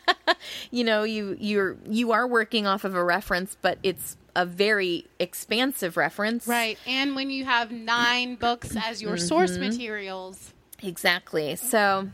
[0.70, 5.06] you know you you're you are working off of a reference but it's a very
[5.18, 6.78] expansive reference Right.
[6.86, 9.26] And when you have nine books as your Mm-hmm.
[9.26, 10.52] source materials.
[10.82, 11.54] Exactly.
[11.56, 12.08] So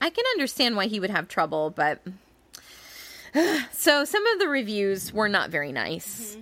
[0.00, 2.00] I can understand why he would have trouble, but
[3.72, 6.36] so some of the reviews were not very nice.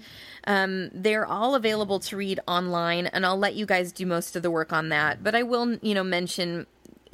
[0.44, 4.42] Um, they're all available to read online, and I'll let you guys do most of
[4.42, 5.22] the work on that.
[5.22, 6.66] But I will, you know, mention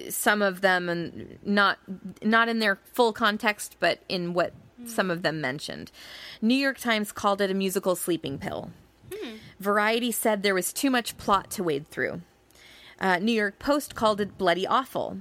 [0.09, 1.79] some of them and not
[2.23, 4.53] not in their full context, but in what
[4.87, 5.91] some of them mentioned.
[6.41, 8.71] New York Times called it a musical sleeping pill.
[9.59, 12.23] Variety said there was too much plot to wade through.
[13.01, 15.19] Uh, New York Post called it bloody awful.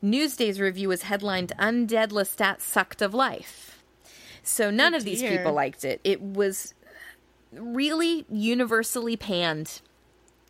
[0.00, 3.73] Newsday's review was headlined Undead Lestat Sucked of Life.
[4.46, 5.36] So none of these dear.
[5.36, 6.00] people liked it.
[6.04, 6.74] It was
[7.52, 9.80] really universally panned.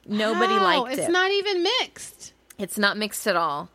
[0.06, 0.62] Nobody How?
[0.62, 1.02] liked it's it.
[1.02, 2.32] It's not even mixed.
[2.58, 3.70] It's not mixed at all.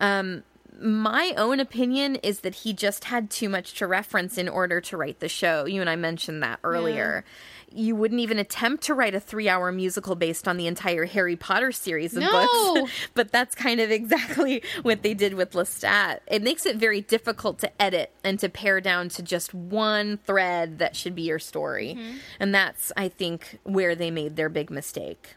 [0.00, 0.42] Um,
[0.80, 4.96] my own opinion is that he just had too much to reference in order to
[4.96, 5.64] write the show.
[5.64, 7.24] You and I mentioned that earlier.
[7.74, 11.36] You wouldn't even attempt to write a three hour musical based on the entire Harry
[11.36, 12.74] Potter series of No.
[12.74, 12.92] books.
[13.14, 16.20] but that's kind of exactly what they did with Lestat.
[16.26, 20.78] It makes it very difficult to edit and to pare down to just one thread
[20.78, 21.96] that should be your story.
[21.98, 22.16] Mm-hmm.
[22.40, 25.36] And that's, I think, where they made their big mistake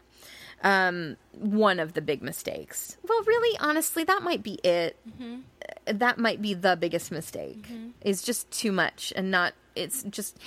[0.62, 2.96] um, one of the big mistakes.
[3.06, 4.96] Well, really, honestly, that might be it.
[5.20, 5.36] Uh,
[5.92, 7.68] That might be the biggest mistake.
[8.02, 9.54] Is just too much and not.
[9.74, 10.38] It's just.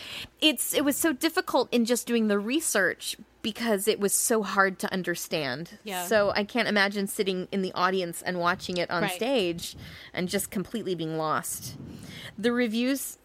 [0.42, 0.74] It's.
[0.74, 4.92] It was so difficult in just doing the research because it was so hard to
[4.92, 5.78] understand.
[5.84, 6.06] Yeah.
[6.08, 9.12] So I can't imagine sitting in the audience and watching it on Right.
[9.12, 9.78] stage
[10.14, 11.78] and just completely being lost.
[12.38, 13.18] The reviews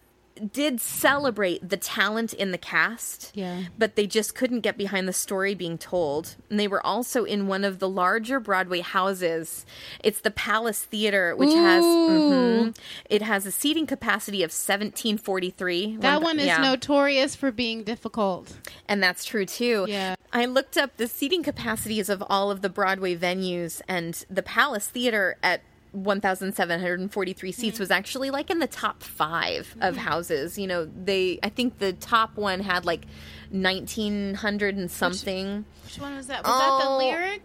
[0.52, 3.64] did celebrate the talent in the cast Yeah.
[3.78, 6.34] but they just couldn't get behind the story being told.
[6.50, 9.64] And they were also in one of the larger Broadway houses.
[10.02, 12.76] It's the Palace Theater, which has mhm.
[13.08, 15.96] it has a seating capacity of seventeen forty three.
[15.98, 16.58] That one is yeah.
[16.58, 18.54] notorious for being difficult.
[18.88, 19.86] And that's true too.
[19.88, 20.16] Yeah.
[20.32, 24.88] I looked up the seating capacities of all of the Broadway venues, and the Palace
[24.88, 25.62] Theater at
[25.94, 30.58] 1,743 seats was actually like in the top five of houses.
[30.58, 33.04] You know, they, I think the top one had like
[33.50, 35.64] 1,900 and something.
[35.84, 36.44] Which one was that?
[36.44, 36.98] Was that the Oh.
[36.98, 37.42] lyric?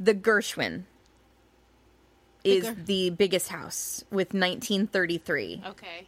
[0.00, 0.82] The Gershwin
[2.42, 5.62] is the biggest house with 1933.
[5.66, 6.06] Okay.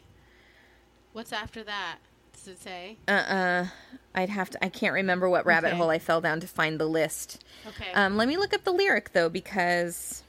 [1.12, 1.98] What's after that?
[2.34, 2.96] Does it say?
[3.08, 3.66] Uh-uh.
[4.14, 5.76] I'd have to, I can't remember what rabbit Okay.
[5.76, 7.42] hole I fell down to find the list.
[7.66, 7.92] Okay.
[7.94, 10.22] Um, let me look up the lyric though, because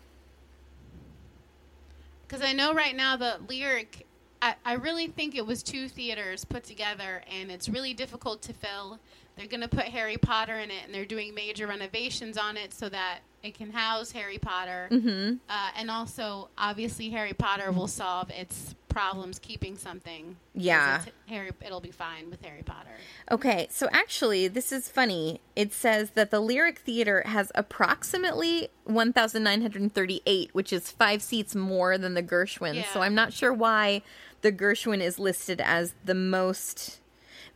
[2.28, 4.06] Because I know right now the lyric,
[4.42, 8.54] I, I really think it was two theaters put together, and it's really difficult to
[8.54, 9.00] fill.
[9.36, 12.74] They're going to put Harry Potter in it, and they're doing major renovations on it
[12.74, 14.90] so that it can house Harry Potter.
[14.92, 15.36] Mm-hmm.
[15.48, 20.36] Uh, and also, obviously, Harry Potter will solve its problems keeping something.
[20.56, 21.04] Yeah.
[21.28, 22.90] Harry, it'll be fine with Harry Potter.
[23.30, 25.40] Okay, so actually, this is funny.
[25.56, 32.16] It says that the Lyric Theater has approximately 1,938, which is five seats more than
[32.16, 32.74] the Gershwin.
[32.74, 32.92] Yeah.
[32.92, 34.02] So I'm not sure why
[34.42, 36.97] the Gershwin is listed as the most.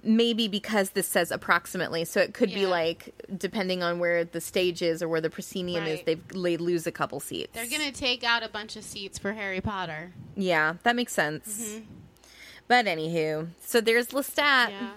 [0.04, 4.82] Maybe because this says approximately, so it could be like depending on where the stage
[4.82, 7.52] is or where the proscenium is, they've they lose a couple seats.
[7.54, 10.12] They're gonna take out a bunch of seats for Harry Potter.
[10.36, 11.62] yeah, that makes sense.
[11.62, 11.86] Mm-hmm.
[12.68, 14.70] But anywho, so there's Lestat.
[14.72, 14.90] Yeah.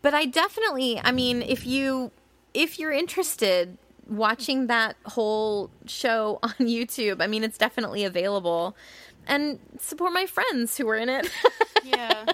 [0.00, 2.10] But I definitely, I mean, if you
[2.54, 3.76] if you're interested
[4.08, 8.76] watching that whole show on YouTube, I mean, it's definitely available.
[9.26, 11.30] And support my friends who were in it
[11.84, 12.24] Yeah.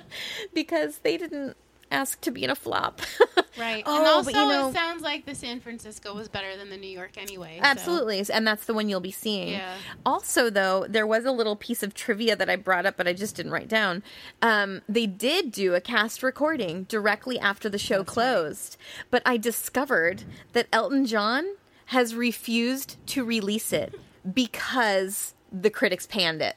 [0.54, 1.56] because they didn't
[1.90, 3.00] ask to be in a flop.
[3.58, 3.82] Right.
[3.86, 6.70] Oh, and also, but you know- it sounds like the San Francisco was better than
[6.70, 7.56] the New York anyway.
[7.58, 9.48] so- Absolutely, and that's the one you'll be seeing.
[9.48, 9.74] Yeah.
[10.06, 13.14] Also, though, there was a little piece of trivia that I brought up, but I
[13.14, 14.04] just didn't write down.
[14.42, 18.76] Um, they did do a cast recording directly after the show closed,
[19.10, 20.22] but I discovered
[20.52, 21.44] that Elton John
[21.86, 23.92] has refused to release it
[24.34, 26.54] because the critics panned it.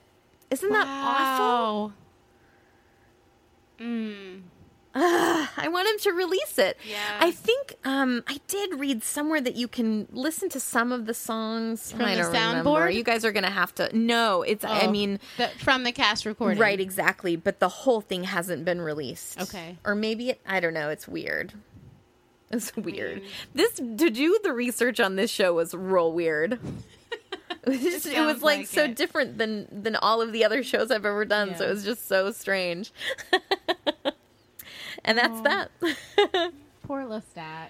[0.52, 1.94] Isn't that awful?
[3.80, 4.34] Wow.
[4.94, 5.48] Mm.
[5.58, 6.78] I want him to release it.
[6.90, 6.98] Yeah.
[7.20, 11.14] I think um, I did read somewhere that you can listen to some of the
[11.14, 12.94] songs From I the soundboard?
[12.94, 13.96] You guys are gonna have to.
[13.98, 14.66] No, it's.
[14.66, 16.60] I Oh, mean, the, from the cast recording.
[16.60, 17.36] right, exactly.
[17.36, 19.40] But the whole thing hasn't been released.
[19.42, 19.78] Okay.
[19.86, 20.90] Or maybe it, I don't know.
[20.90, 21.54] It's weird.
[22.50, 23.22] It's weird.
[23.56, 26.60] This to do the research on this show was real weird.
[27.64, 28.96] It was, just, it was like, like so it.
[28.96, 31.56] different than than all of the other shows I've ever done.
[31.56, 32.92] So it was just so strange.
[35.04, 35.72] and that's that.
[36.84, 37.70] Poor Lestat.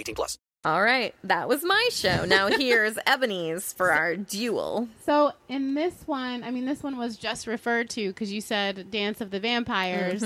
[0.01, 0.37] 18 plus.
[0.63, 2.23] All right, that was my show.
[2.25, 4.89] Now here's Ebony's for our duel.
[5.05, 8.91] So in this one, I mean, this one was just referred to because you said
[8.91, 10.23] "Dance of the Vampires"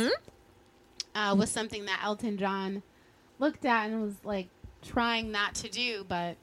[1.15, 2.83] uh, was something that Elton John
[3.39, 4.49] looked at and was like
[4.81, 6.35] trying not to do, but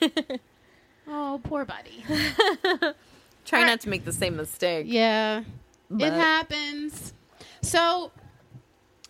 [1.08, 2.04] oh, poor buddy.
[3.44, 4.86] Try not to make the same mistake.
[4.88, 5.42] Yeah,
[5.90, 7.12] But- it happens.
[7.62, 8.12] So,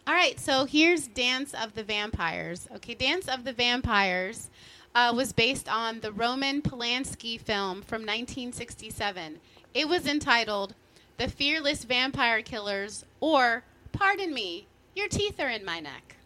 [0.07, 0.39] all right.
[0.39, 2.69] So here's Dance of the Vampires.
[2.77, 4.51] Okay, Dance of the Vampires
[4.95, 9.39] uh, was based on the Roman Polanski film from 1967.
[9.75, 10.75] It was entitled
[11.19, 16.17] "The Fearless Vampire Killers," or "Pardon me, your teeth are in my neck."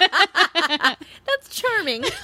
[1.26, 2.04] That's charming.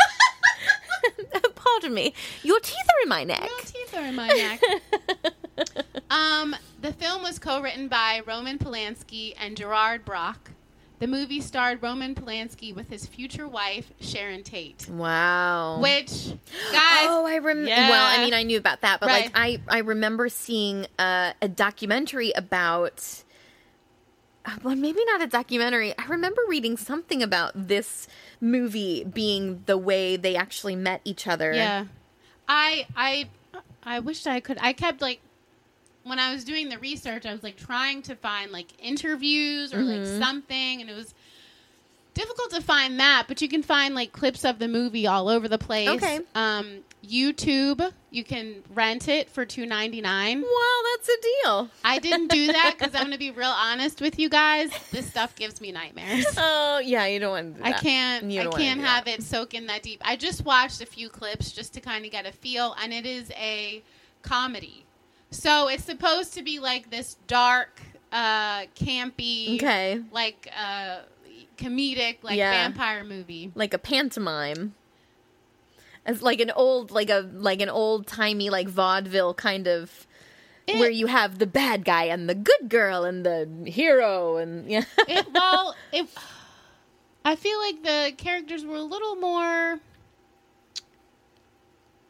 [1.54, 2.14] Pardon me.
[2.42, 3.48] Your teeth are in my neck.
[3.48, 5.34] Your teeth are in my neck.
[7.04, 10.38] The film was co-written by Roman Polanski and Gerard Brach.
[11.00, 14.88] The movie starred Roman Polanski with his future wife Sharon Tate.
[14.88, 15.80] Wow.
[15.82, 16.28] Which,
[16.72, 17.68] guys, Oh, I remember.
[17.68, 17.90] Yeah.
[17.90, 19.24] Well, I mean, I knew about that, but Right.
[19.24, 23.22] like, I I remember seeing uh, a documentary about.
[24.46, 25.92] uh, Well, maybe not a documentary.
[25.98, 28.08] I remember reading something about this
[28.40, 31.52] movie being the way they actually met each other.
[31.52, 31.84] yeah,
[32.48, 33.28] I I
[33.82, 34.56] I wished I could.
[34.62, 35.20] I kept like
[36.04, 39.80] when I was doing the research, I was like trying to find like interviews or
[39.80, 41.14] like something, and it was
[42.12, 43.24] difficult to find that.
[43.26, 45.88] But you can find like clips of the movie all over the place.
[45.88, 46.20] Okay.
[46.34, 50.40] Um, YouTube, you can rent it for two ninety nine.
[50.40, 51.70] Wow, that's a deal.
[51.84, 54.70] I didn't do that because I'm going to be real honest with you guys.
[54.90, 56.26] This stuff gives me nightmares.
[56.36, 58.24] Oh, yeah, you don't want to do I can't.
[58.24, 59.20] I can't have that.
[59.20, 60.02] it soak in that deep.
[60.04, 63.06] I just watched a few clips just to kind of get a feel, and it
[63.06, 63.82] is a
[64.22, 64.83] comedy.
[65.30, 67.80] So it's supposed to be like this dark,
[68.12, 70.00] uh, campy, Okay.
[70.12, 71.00] like uh,
[71.56, 72.50] comedic, like Yeah.
[72.52, 73.50] vampire movie.
[73.54, 74.74] like a pantomime.
[76.06, 80.06] It's like an old, like a like an old timey, like vaudeville kind of,
[80.66, 84.70] It- where you have the bad guy and the good girl and the hero and
[84.70, 84.84] yeah.
[85.08, 86.06] It, well, it.
[87.24, 89.80] I feel like the characters were a little more.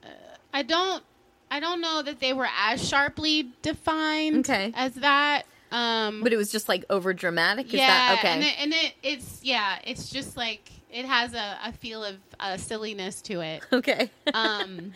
[0.03, 0.09] Uh,
[0.53, 1.05] I don't.
[1.55, 4.73] I don't know that they were as sharply defined Okay.
[4.75, 5.45] as that.
[5.71, 7.67] Um, but it was just like over dramatic.
[7.69, 8.29] Is yeah, that okay?
[8.29, 12.17] and, it, and it, it's yeah, it's just like it has a, a feel of
[12.41, 13.63] uh, silliness to it.
[13.73, 14.11] okay.
[14.35, 14.95] Um,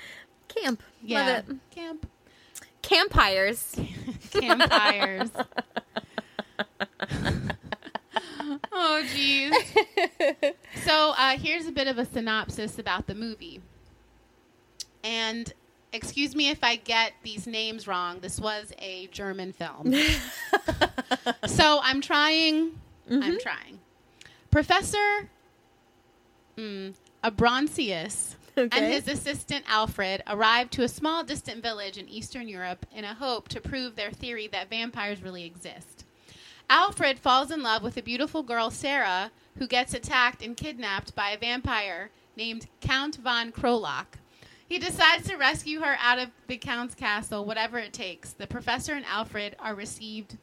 [0.48, 0.82] Camp.
[1.00, 1.56] yeah, Love it.
[1.70, 2.08] camp.
[2.82, 3.76] Campires.
[4.32, 5.30] Campfires.
[8.72, 9.52] oh, jeez.
[10.84, 13.60] So uh, here's a bit of a synopsis about the movie.
[15.04, 15.52] And
[15.92, 18.20] excuse me if I get these names wrong.
[18.20, 19.94] This was a German film.
[21.46, 22.78] so I'm trying.
[23.10, 23.80] I'm trying.
[24.50, 25.28] Professor
[26.56, 32.86] mm, Abronsius and his assistant Alfred arrived to a small distant village in Eastern Europe
[32.94, 36.04] in a hope to prove their theory that vampires really exist.
[36.70, 41.30] Alfred falls in love with a beautiful girl, Sarah, who gets attacked and kidnapped by
[41.30, 44.18] a vampire named Count von Krolock.
[44.68, 48.32] He decides to rescue her out of the Count's castle, whatever it takes.
[48.34, 50.36] The professor and Alfred are received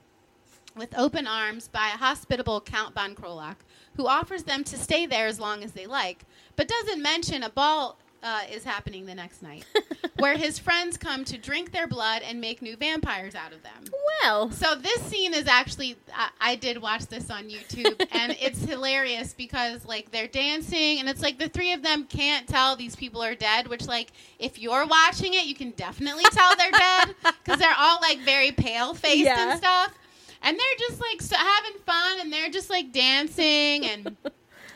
[0.75, 3.57] with open arms by a hospitable Count von Krolock,
[3.95, 7.49] who offers them to stay there as long as they like, but doesn't mention a
[7.49, 9.63] ball uh, is happening the next night,
[10.17, 13.85] where his friends come to drink their blood and make new vampires out of them.
[14.23, 18.59] Well, So this scene is actually I, I did watch this on YouTube and it's
[18.65, 22.95] hilarious because like they're dancing and it's like the three of them can't tell these
[22.95, 27.15] people are dead which like if you're watching it you can definitely tell they're dead
[27.43, 29.51] because they're all like very pale faced Yeah.
[29.51, 29.93] and stuff
[30.41, 34.17] and they're just like so, having fun and they're just like dancing and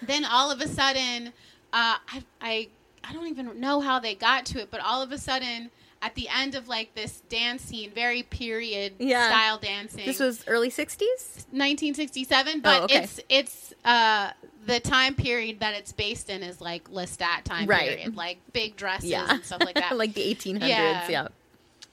[0.04, 1.28] then all of a sudden
[1.74, 2.68] uh, I, I
[3.10, 6.16] I don't even know how they got to it but all of a sudden at
[6.16, 9.28] the end of like this dance scene very period Yeah.
[9.28, 11.46] style dancing this was early 60s?
[11.52, 13.04] 1967 but Oh, okay.
[13.04, 14.32] it's it's uh
[14.66, 17.90] the time period that it's based in is like Lestat time Right.
[17.90, 19.28] period like big dresses Yeah.
[19.30, 21.08] and stuff like that like the 1800s, Yeah.
[21.10, 21.28] yeah.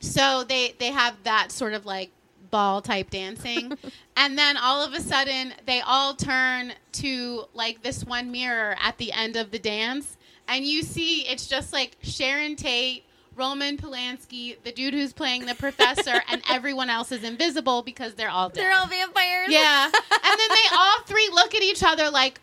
[0.00, 2.10] so they they have that sort of like
[2.50, 3.76] ball type dancing
[4.16, 8.96] and then all of a sudden they all turn to like this one mirror at
[8.98, 10.15] the end of the dance
[10.49, 15.55] and you see it's just like Sharon Tate Roman Polanski, the dude who's playing the
[15.55, 18.62] professor, and everyone else is invisible because they're all dead.
[18.64, 19.49] They're all vampires.
[19.49, 19.84] Yeah.
[19.84, 19.92] And
[20.40, 22.40] then they all three look at each other like,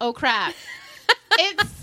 [0.00, 0.54] "Oh crap."
[1.38, 1.82] It's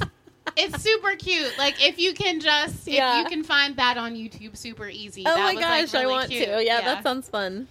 [0.55, 1.57] it's super cute.
[1.57, 3.19] Like if you can just if Yeah.
[3.21, 5.23] you can find that on YouTube super easy.
[5.25, 6.45] Oh that my was, like, gosh, I want cute.
[6.47, 6.63] to.
[6.63, 7.67] Yeah, that sounds fun.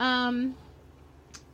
[0.00, 0.54] Um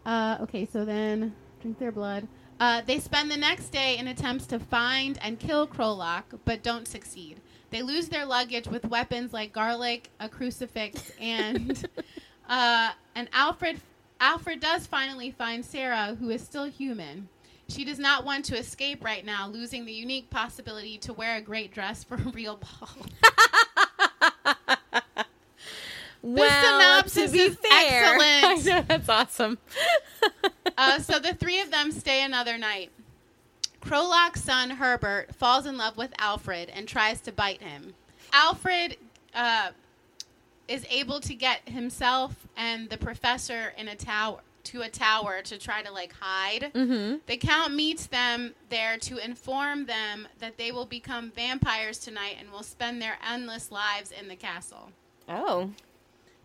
[0.04, 2.26] uh okay, so then drink their blood.
[2.62, 6.86] Uh, they spend the next day in attempts to find and kill Krolock, but don't
[6.86, 7.40] succeed.
[7.70, 11.88] They lose their luggage with weapons like garlic, a crucifix, and
[12.48, 13.80] uh, and Alfred.
[14.20, 17.28] Alfred does finally find Sarah, who is still human.
[17.66, 21.40] She does not want to escape right now, losing the unique possibility to wear a
[21.40, 22.90] great dress for a real ball.
[26.22, 28.68] well, synopsis to be is fair, excellent.
[28.68, 29.58] I know, that's awesome.
[30.82, 32.90] Uh, so the three of them stay another night.
[33.80, 37.94] Krolock's son Herbert falls in love with Alfred and tries to bite him.
[38.32, 38.96] Alfred
[39.32, 39.70] uh,
[40.66, 45.58] is able to get himself and the professor in a tower to a tower to
[45.58, 46.72] try to like hide.
[46.74, 47.18] Mm-hmm.
[47.26, 52.50] The count meets them there to inform them that they will become vampires tonight and
[52.50, 54.90] will spend their endless lives in the castle.
[55.28, 55.70] Oh,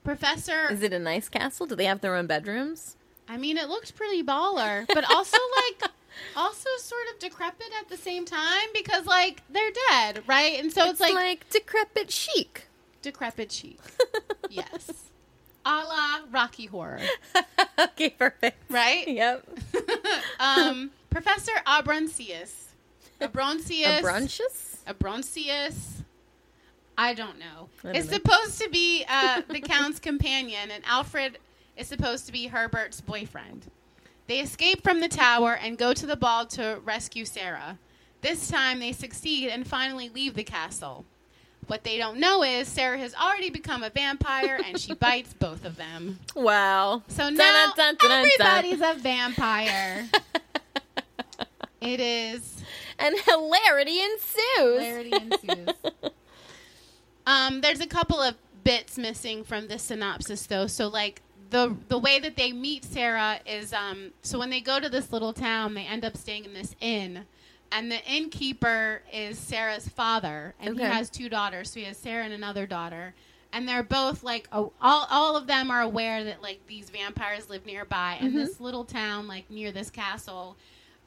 [0.04, 1.66] Professor is it a nice castle?
[1.66, 2.98] Do they have their own bedrooms?
[3.28, 5.92] I mean, it looked pretty baller, but also like
[6.36, 10.60] also sort of decrepit at the same time because like they're dead, right?
[10.60, 12.68] And so it's, like, like decrepit chic.
[13.02, 13.80] decrepit chic.
[14.50, 14.92] yes.
[15.66, 17.02] A la Rocky Horror,
[17.80, 18.58] okay, perfect.
[18.72, 19.06] right?
[19.06, 19.50] Yep.
[20.40, 22.54] um, Professor Abronsius.
[23.20, 24.00] Abronsius.
[24.00, 24.78] A brunches?
[24.88, 26.04] Abronsius.
[26.98, 27.68] I don't know.
[27.84, 28.14] I don't it's know.
[28.14, 31.38] supposed to be uh, the Count's companion, and Alfred
[31.78, 33.68] is supposed to be Herbert's boyfriend.
[34.28, 37.80] They escape from the tower and go to the ball to rescue Sarah.
[38.22, 41.06] This time they succeed and finally leave the castle.
[41.68, 45.66] What they don't know is Sarah has already become a vampire and she bites both
[45.66, 46.20] of them.
[46.36, 47.04] Wow.
[47.08, 48.26] So now dun, dun, dun.
[48.26, 50.08] everybody's a vampire.
[51.82, 52.64] it is
[53.00, 54.84] And hilarity ensues.
[54.84, 55.76] Hilarity ensues.
[57.28, 60.68] um, there's a couple of bits missing from the synopsis, though.
[60.68, 64.80] So, like the the way that they meet Sarah is, um, so when they go
[64.80, 67.26] to this little town, they end up staying in this inn,
[67.72, 71.72] and the innkeeper is Sarah's father, and he has two daughters.
[71.72, 73.14] So he has Sarah and another daughter.
[73.54, 77.50] And they're both like, oh, all, all of them are aware that like these vampires
[77.50, 80.58] live nearby, and this little town, like near this castle,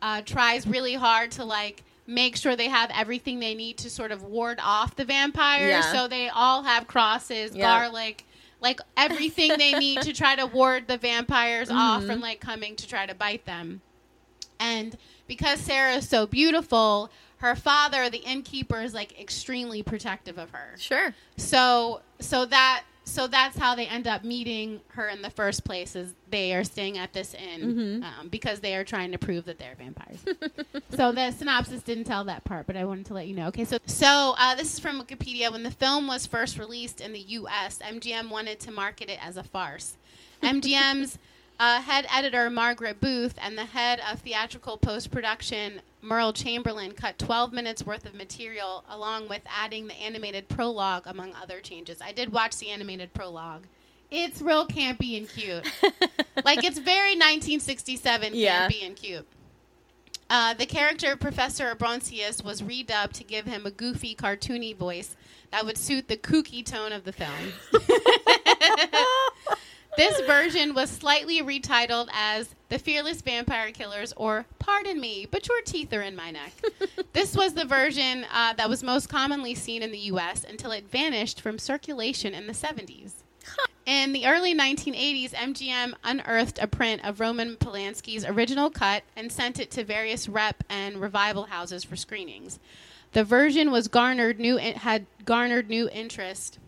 [0.01, 4.11] uh, tries really hard to like make sure they have everything they need to sort
[4.11, 5.69] of ward off the vampires.
[5.69, 5.93] Yeah.
[5.93, 7.79] So they all have crosses, Yeah.
[7.79, 8.25] garlic,
[8.61, 11.79] like everything they need to try to ward the vampires mm-hmm.
[11.79, 13.81] off from like coming to try to bite them.
[14.59, 14.97] And
[15.27, 20.75] because Sarah is so beautiful, her father, the innkeeper, is like extremely protective of her.
[20.79, 21.15] Sure.
[21.37, 25.97] So so that so that's how they end up meeting her in the first place.
[25.97, 29.59] Is they are staying at this inn um, because they are trying to prove that
[29.59, 30.25] they're vampires.
[30.97, 33.49] so the synopsis didn't tell that part, but I wanted to let you know.
[33.49, 35.51] Okay, so so uh, this is from Wikipedia.
[35.51, 39.37] When the film was first released in the U.S., MGM wanted to market it as
[39.37, 39.97] a farce.
[40.43, 41.19] MGM's
[41.59, 47.19] uh, head editor Margaret Booth and the head of theatrical post production Merle Chamberlain cut
[47.19, 52.01] 12 minutes worth of material along with adding the animated prologue among other changes.
[52.01, 53.65] I did watch the animated prologue.
[54.11, 55.65] It's real campy and cute.
[56.45, 58.69] like it's very 1967 Yeah.
[58.69, 59.27] campy and cute.
[60.29, 65.17] Uh, the character Professor Abronsius was redubbed to give him a goofy, cartoony voice
[65.51, 67.31] that would suit the kooky tone of the film.
[70.01, 75.61] this version was slightly retitled as The Fearless Vampire Killers or Pardon Me, but your
[75.61, 76.55] teeth are in my neck.
[77.13, 80.43] this was the version uh, that was most commonly seen in the U.S.
[80.49, 83.13] until it vanished from circulation in the 70s.
[83.85, 89.61] In the early 1980s, MGM unearthed a print of Roman Polanski's original cut and sent
[89.61, 92.59] it to various rep and revival houses for screenings.
[93.13, 96.59] The version was garnered new had garnered new interest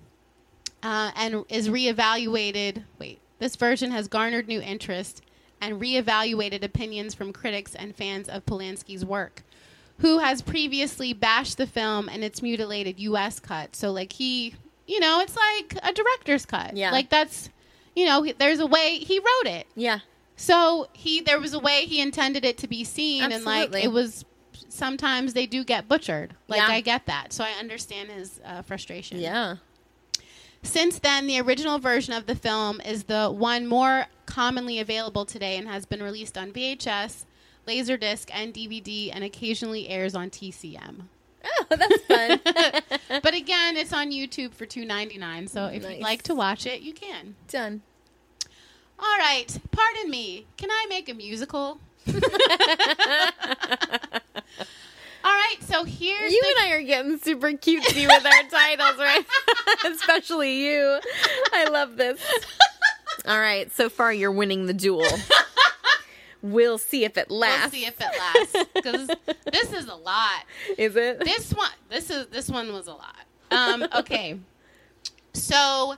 [0.83, 2.83] uh, and is reevaluated.
[2.99, 5.20] Wait, this version has garnered new interest
[5.61, 9.43] and reevaluated opinions from critics and fans of Polanski's work,
[9.99, 13.40] who has previously bashed the film and its mutilated U.S.
[13.40, 13.74] cut.
[13.74, 14.55] So, like he,
[14.86, 16.76] you know, it's like a director's cut.
[16.76, 16.93] Yeah.
[16.93, 17.51] like that's,
[17.97, 19.66] you know, there's a way he wrote it.
[19.74, 19.99] Yeah.
[20.36, 23.90] So he there was a way he intended it to be seen, and like it
[23.90, 24.24] was.
[24.68, 26.34] Sometimes they do get butchered.
[26.49, 26.68] Like Yeah.
[26.68, 29.18] I get that, so I understand his uh, frustration.
[29.18, 29.57] Yeah.
[30.63, 35.57] Since then, the original version of the film is the one more commonly available today
[35.57, 37.25] and has been released on VHS,
[37.67, 41.03] Laserdisc, and DVD, and occasionally airs on TCM.
[41.45, 42.41] Oh, that's fun.
[43.23, 45.49] But again, it's on YouTube for two ninety nine.
[45.49, 45.95] So if Nice.
[45.97, 47.35] you'd like to watch it, you can.
[47.49, 47.83] Done.
[48.99, 50.47] All right, pardon me.
[50.57, 51.79] Can I make a musical?
[55.53, 59.25] Right, so here's You the- and I are getting super cutesy with our titles, right?
[59.87, 60.99] Especially you.
[61.53, 62.21] I love this.
[63.27, 65.05] All right, so far you're winning the duel.
[66.41, 67.73] We'll see if it lasts.
[67.73, 69.11] We'll see if it lasts because
[69.53, 70.45] this is a lot.
[70.79, 71.21] Is it?
[71.25, 73.15] this one this is this one was a lot
[73.53, 74.39] um okay
[75.35, 75.95] so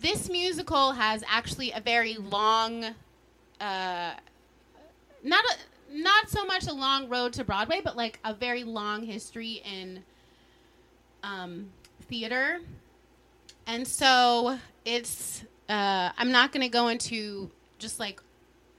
[0.00, 2.84] this musical has actually a very long
[3.60, 4.14] uh
[5.22, 5.54] not a
[5.92, 10.02] not so much a long road to broadway but like a very long history in
[11.22, 11.66] um
[12.02, 12.60] theater.
[13.66, 18.20] And so it's uh i'm not going to go into just like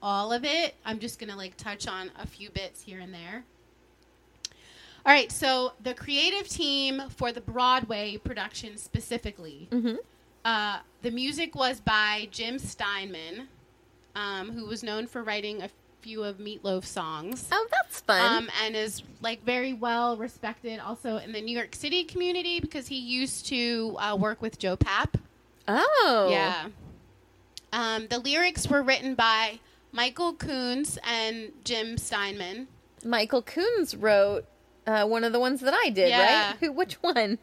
[0.02, 0.74] all of it.
[0.84, 3.44] I'm just going to like touch on a few bits here and there.
[5.04, 9.68] All right, so the creative team for the Broadway production specifically,
[10.44, 13.46] uh, the music was by Jim Steinman,
[14.16, 15.68] um, who was known for writing a
[16.06, 17.48] few of Meatloaf songs.
[17.50, 18.44] oh, that's fun.
[18.44, 22.86] Um, and is like very well respected also in the New York City community because
[22.86, 25.14] he used to uh, work with Joe Papp.
[25.66, 26.28] oh.
[26.30, 26.66] Yeah.
[27.72, 29.58] Um, the lyrics were written by
[29.90, 32.68] Michael Kunze and Jim Steinman.
[33.04, 34.44] Michael Kunze wrote
[34.86, 36.50] uh, one of the ones that I did, Yeah.
[36.50, 36.56] right?
[36.60, 36.70] Who?
[36.70, 37.38] Which one?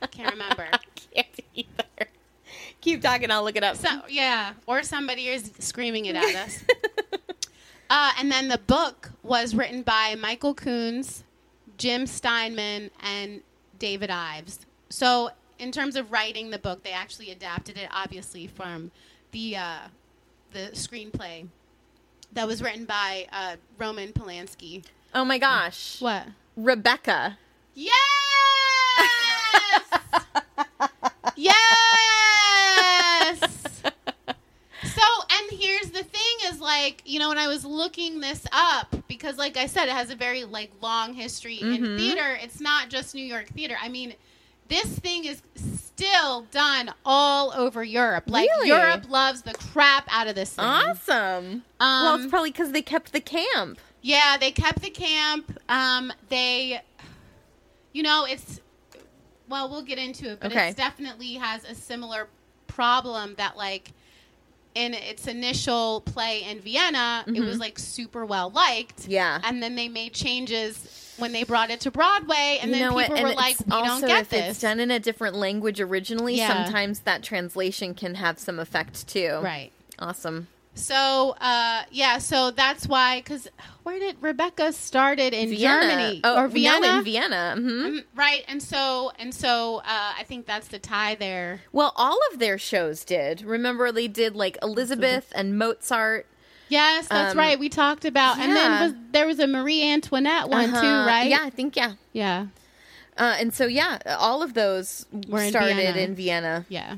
[0.00, 0.66] I Can't remember.
[0.72, 0.78] I
[1.12, 2.08] Can't either.
[2.80, 3.30] Keep talking.
[3.30, 3.76] I'll look it up.
[3.76, 6.64] So yeah, or somebody is screaming it at us.
[7.90, 11.22] uh, and then the book was written by Michael Kunze,
[11.76, 13.42] Jim Steinman, and
[13.78, 14.66] David Ives.
[14.90, 18.90] So in terms of writing the book, they actually adapted it, obviously, from
[19.32, 19.78] the uh,
[20.52, 21.46] the screenplay
[22.32, 24.84] that was written by uh, Roman Polanski.
[25.14, 26.00] oh my gosh.
[26.00, 26.26] What?
[26.56, 27.38] Rebecca.
[27.74, 27.92] Yes!
[33.30, 33.40] yes!
[34.82, 35.50] So, and
[35.80, 39.56] here's the thing is like, you know, when I was looking this up, because like
[39.56, 42.38] I said, it has a very like long history in theater.
[42.40, 43.76] It's not just New York theater.
[43.80, 44.14] I mean,
[44.68, 48.24] this thing is still done all over Europe.
[48.26, 48.68] Like Really?
[48.68, 50.64] Europe loves the crap out of this thing.
[50.64, 51.62] Awesome.
[51.80, 53.78] well, Um, it's probably because they kept the camp.
[54.02, 55.58] Yeah, they kept the camp.
[55.68, 56.80] Um, they,
[57.92, 58.60] you know, it's
[59.48, 60.68] well, we'll get into it, but Okay.
[60.68, 62.28] it definitely has a similar
[62.66, 63.92] problem that like
[64.84, 69.02] in its initial play in Vienna, it was like super well liked.
[69.02, 69.10] Mm-hmm.
[69.10, 69.40] Yeah.
[69.44, 73.22] and then they made changes when they brought it to Broadway, and you then people
[73.22, 76.36] were like, "We also, don't get if this." it's done in a different language originally,
[76.36, 76.64] Yeah.
[76.64, 79.40] sometimes that translation can have some effect too.
[79.42, 79.72] right.
[79.98, 80.46] Awesome.
[80.78, 83.18] So uh, yeah, so that's why.
[83.20, 83.48] Because
[83.82, 85.82] where did Rebecca started in Vienna.
[85.82, 86.80] Germany Oh, or Vienna?
[86.86, 87.54] No, in Vienna.
[87.56, 91.60] hmm Mm, right, and so and so uh, I think that's the tie there.
[91.72, 93.42] Well, all of their shows did.
[93.42, 96.26] Remember, they did like Elizabeth and Mozart.
[96.68, 97.58] Yes, that's Um, right.
[97.58, 100.80] We talked about, and then was, there was a Marie Antoinette one Uh-huh.
[100.82, 101.28] too, right?
[101.30, 101.94] Yeah, I think yeah.
[102.12, 102.46] yeah,
[103.16, 105.98] Uh, and so yeah, all of those Were in started Vienna.
[105.98, 106.66] in Vienna.
[106.68, 106.96] yeah.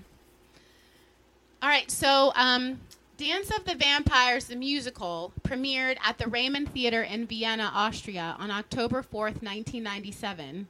[1.62, 2.80] All right, so um,
[3.20, 8.50] Dance of the Vampires, the musical, premiered at the Raimund Theater in Vienna, Austria, on
[8.50, 10.66] October fourth, nineteen ninety-seven,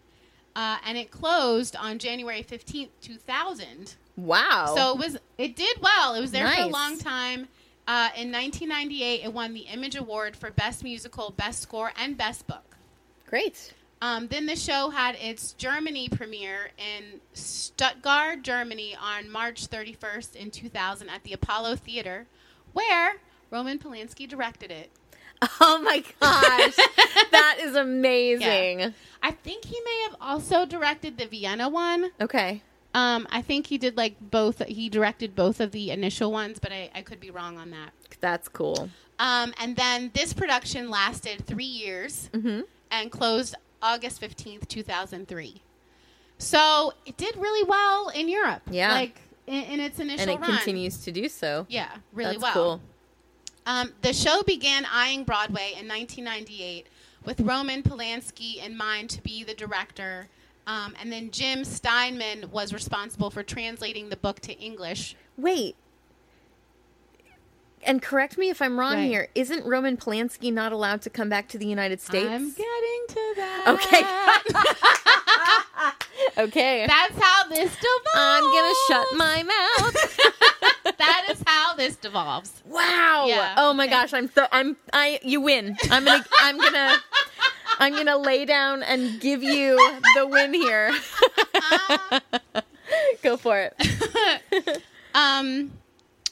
[0.57, 3.95] uh, and it closed on January fifteenth, two thousand.
[4.17, 4.73] Wow.
[4.75, 6.15] So it was it did well.
[6.15, 7.47] It was there for a long time.
[7.87, 12.49] Uh, in 1998, it won the Image Award for Best Musical, Best Score, and Best
[12.49, 12.77] Book.
[13.29, 13.75] great.
[14.03, 20.51] Um, then the show had its Germany premiere in Stuttgart, Germany, on March 31st in
[20.51, 22.27] 2000 at the Apollo Theater,
[22.73, 23.15] where
[23.51, 24.91] Roman Polanski directed it.
[25.61, 26.77] Oh my gosh,
[27.31, 28.93] that is amazing.
[29.23, 32.11] I think he may have also directed the Vienna one.
[32.21, 32.63] Okay.
[32.93, 34.63] Um, I think he did like both.
[34.67, 37.93] He directed both of the initial ones, but I, I could be wrong on that.
[38.21, 38.91] That's cool.
[39.19, 42.61] Um, and then this production lasted three years Mm-hmm.
[42.91, 45.63] and closed August 15th, 2003.
[46.39, 48.63] So it did really well in Europe.
[48.71, 48.93] Yeah.
[48.93, 50.57] Like in, in its initial And it run.
[50.57, 51.67] continues to do so.
[51.69, 52.53] Yeah, really That's well.
[52.55, 52.81] cool.
[53.67, 56.87] Um, the show began eyeing Broadway in 1998
[57.25, 60.29] with Roman Polanski in mind to be the director.
[60.67, 65.17] Um, and then Jim Steinman was responsible for translating the book to English.
[65.37, 65.77] Wait.
[67.83, 69.07] And correct me if I'm wrong Right.
[69.09, 69.29] here.
[69.35, 72.29] Isn't Roman Polanski not allowed to come back to the United States?
[72.31, 73.65] I'm getting to that.
[73.69, 74.03] Okay.
[76.39, 76.87] okay.
[76.87, 78.11] That's how this devolves.
[78.15, 80.19] I'm gonna shut my mouth.
[80.99, 82.63] that is how this devolves.
[82.67, 83.25] wow.
[83.27, 83.93] Yeah, oh my okay.
[83.93, 84.13] gosh.
[84.13, 85.77] I'm so I'm I you win.
[85.91, 86.97] I'm gonna I'm gonna
[87.79, 89.77] I'm gonna lay down and give you
[90.17, 90.93] the win here.
[93.23, 94.83] Go for it.
[95.15, 95.73] Um,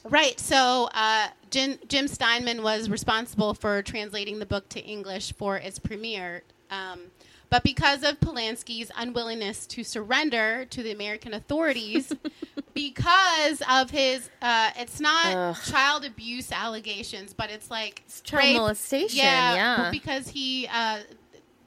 [0.05, 0.39] right.
[0.39, 5.79] So uh, Jim, Jim Steinman was responsible for translating the book to English for its
[5.79, 6.43] premiere.
[6.71, 7.01] Um,
[7.49, 12.11] but because of Polanski's unwillingness to surrender to the American authorities,
[12.73, 15.55] because of his, uh, it's not Ugh.
[15.65, 19.77] child abuse allegations, but it's like It's child molestation, yeah.
[19.77, 20.99] but because he, uh,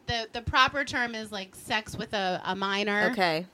[0.07, 3.47] the the proper term is like sex with a, a minor Okay.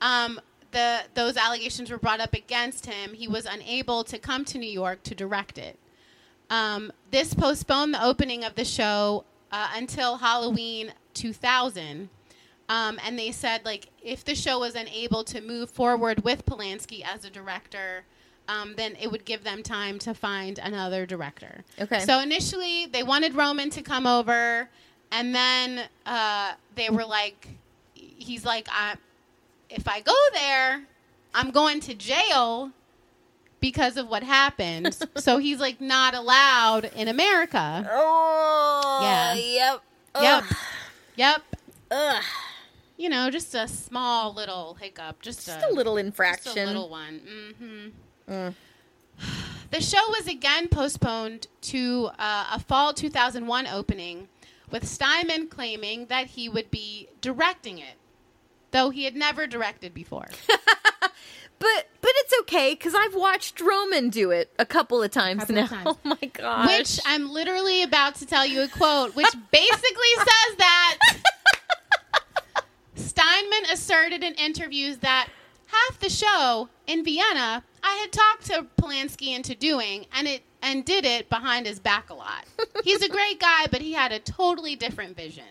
[0.00, 0.40] um,
[0.72, 3.14] the those allegations were brought up against him.
[3.14, 5.78] He was unable to come to New York to direct it.
[6.50, 12.08] Um, this postponed the opening of the show uh, until Halloween 2000.
[12.68, 17.02] Um, and they said, like, if the show was unable to move forward with Polanski
[17.04, 18.04] as a director,
[18.48, 21.64] um, then it would give them time to find another director.
[21.80, 22.00] Okay.
[22.00, 24.68] So initially, they wanted Roman to come over,
[25.12, 27.48] and then uh, they were like,
[27.94, 28.96] he's like, I,
[29.70, 30.82] if I go there,
[31.34, 32.72] I'm going to jail
[33.60, 34.96] because of what happened.
[35.16, 37.88] so he's like not allowed in America.
[37.92, 39.00] Oh.
[39.02, 39.34] Yeah.
[39.34, 39.82] Yep.
[40.20, 40.44] Yep.
[41.16, 41.42] Yep.
[41.90, 42.22] Ugh.
[42.96, 46.54] You know, just a small little hiccup, just, Just a little infraction.
[46.54, 47.92] just a little one.
[48.28, 48.48] hmm
[49.70, 54.28] The show was again postponed to uh, a fall 2001 opening,
[54.70, 57.94] with Steinman claiming that he would be directing it,
[58.70, 60.28] though he had never directed before.
[61.58, 65.54] But but it's okay because I've watched Roman do it a couple of times Couple
[65.56, 65.62] now.
[65.64, 65.86] of times.
[65.86, 66.68] Oh my gosh!
[66.78, 70.98] Which I'm literally about to tell you a quote, which basically says that
[72.94, 75.28] Steinman asserted in interviews that
[75.66, 80.84] half the show in Vienna I had talked to Polanski into doing, and it and
[80.84, 82.44] did it behind his back a lot.
[82.82, 85.44] He's a great guy, but he had a totally different vision.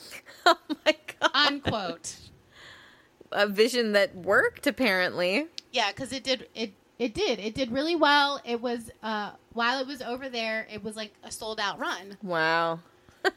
[0.46, 0.56] oh
[0.86, 1.30] my god!
[1.34, 2.16] Unquote.
[3.32, 5.46] A vision that worked apparently.
[5.72, 6.72] Yeah, because it did it.
[6.98, 7.38] It did.
[7.40, 8.40] It did really well.
[8.44, 12.16] It was uh, while it was over there, it was like a sold out run.
[12.22, 12.80] Wow.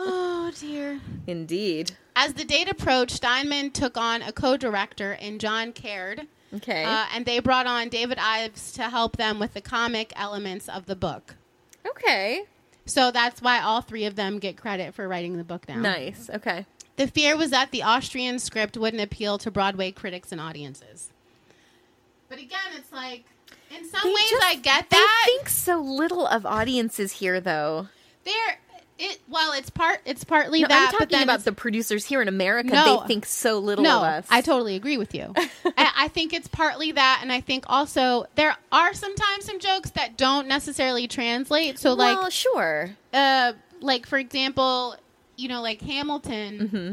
[0.00, 1.00] Oh dear.
[1.26, 1.92] Indeed.
[2.14, 6.84] As the date approached, Steinman took on a co-director in John Caird, Okay.
[6.84, 10.86] uh, and they brought on David Ives to help them with the comic elements of
[10.86, 11.34] the book.
[11.88, 12.44] okay.
[12.86, 15.82] So that's why all three of them get credit for writing the book down.
[15.82, 16.30] Nice.
[16.32, 16.64] Okay.
[16.98, 21.10] The fear was that the Austrian script wouldn't appeal to Broadway critics and audiences.
[22.28, 23.24] But again, it's like
[23.74, 25.24] in some They ways just- I get that.
[25.26, 27.88] They think so little of audiences here, though.
[28.24, 28.58] they're
[28.98, 30.00] It well, it's part.
[30.04, 30.90] It's partly No, that.
[30.92, 32.70] I'm talking about the producers here in America.
[32.70, 33.00] No.
[33.02, 34.26] They think so little no, of us.
[34.28, 35.32] I totally agree with you.
[35.36, 35.48] I,
[35.96, 40.16] I think it's partly that, and I think also there are sometimes some jokes that
[40.16, 41.78] don't necessarily translate.
[41.78, 42.90] So, like, well, sure.
[43.14, 44.96] uh, like for example,
[45.38, 46.58] you know, like Hamilton.
[46.58, 46.92] Mm-hmm.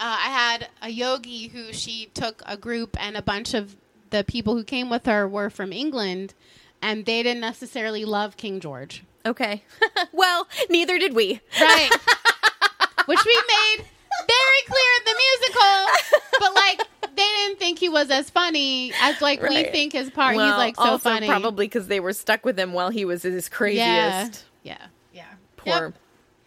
[0.00, 3.76] Uh, I had a yogi who she took a group, and a bunch of
[4.10, 6.34] the people who came with her were from England,
[6.82, 9.62] and they didn't necessarily love King George, Okay.
[10.12, 11.40] well, neither did we.
[11.60, 11.90] right?
[13.06, 13.84] Which we made
[14.26, 16.82] very clear in the musical, but like
[17.16, 20.36] they didn't think he was as funny as like we think his part.
[20.36, 23.04] Well, He's like so also funny, probably because they were stuck with him while he
[23.04, 23.80] was his craziest.
[23.82, 24.28] Yeah,
[24.62, 25.24] yeah, yeah.
[25.56, 25.94] Poor Yep.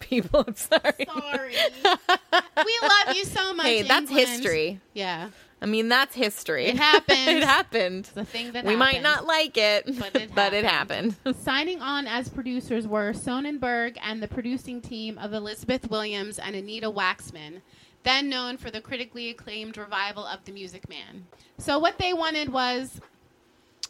[0.02, 0.44] People.
[0.46, 1.06] I'm sorry.
[1.06, 1.54] Sorry.
[1.84, 3.66] we love you so much.
[3.66, 4.28] Hey, that's England.
[4.28, 4.80] history.
[4.94, 5.30] Yeah.
[5.60, 6.66] I mean, that's history.
[6.66, 7.28] It happened.
[7.28, 8.04] it happened.
[8.14, 11.14] The thing that We might not like it, But it but it happened.
[11.24, 11.36] happened.
[11.42, 16.90] Signing on as producers were Sonenberg and the producing team of Elizabeth Williams and Anita
[16.90, 17.60] Waxman,
[18.02, 21.26] then known for the critically acclaimed revival of The Music Man.
[21.58, 23.00] So what they wanted was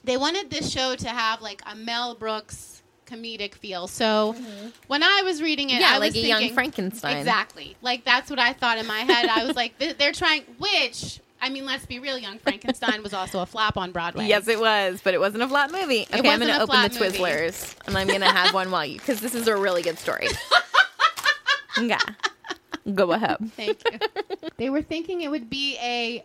[0.05, 3.87] they wanted this show to have like a Mel Brooks comedic feel.
[3.87, 4.35] So
[4.87, 5.81] when I was reading it, Mm-hmm.
[5.83, 7.17] Yeah, I like was a young Frankenstein.
[7.19, 7.77] Exactly.
[7.83, 9.27] Like that's what I thought in my head.
[9.29, 10.43] I was like, they're trying.
[10.59, 12.17] Which I mean, let's be real.
[12.19, 14.27] Young Frankenstein was also a flop on Broadway.
[14.29, 16.03] Yes, it was, but it wasn't a flop movie.
[16.13, 17.19] Okay, I'm going to open the movie.
[17.19, 19.99] Twizzlers, and I'm going to have one while you, because this is a really good
[19.99, 20.29] story.
[21.83, 21.99] yeah,
[22.95, 23.39] go ahead.
[23.57, 23.99] Thank you.
[24.57, 26.25] they were thinking it would be a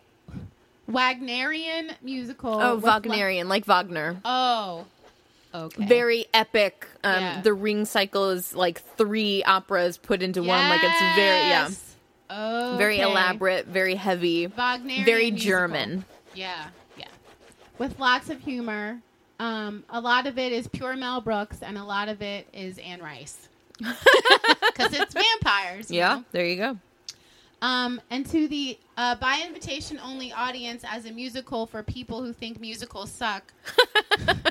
[0.88, 2.54] Wagnerian musical.
[2.60, 4.20] Oh, Wagnerian, like Wagner.
[4.24, 4.86] oh,
[5.54, 5.86] okay.
[5.86, 6.86] Very epic.
[7.04, 7.40] Um, Yeah.
[7.42, 10.68] The Ring cycle is like three operas put into one.
[10.68, 11.68] Like it's very, yeah,
[12.30, 12.76] Okay.
[12.78, 15.50] very elaborate, very heavy, Wagnerian very musical.
[15.50, 16.04] German.
[16.34, 16.66] Yeah,
[16.98, 17.06] yeah.
[17.78, 19.00] With lots of humor.
[19.40, 22.78] Um, a lot of it is pure Mel Brooks, and a lot of it is
[22.78, 23.48] Anne Rice.
[23.80, 25.90] Because it's vampires.
[25.90, 26.24] Yeah, know?
[26.32, 26.76] there you go.
[27.62, 32.32] Um, and to the uh, by invitation only audience as a musical for people who
[32.32, 33.52] think musicals suck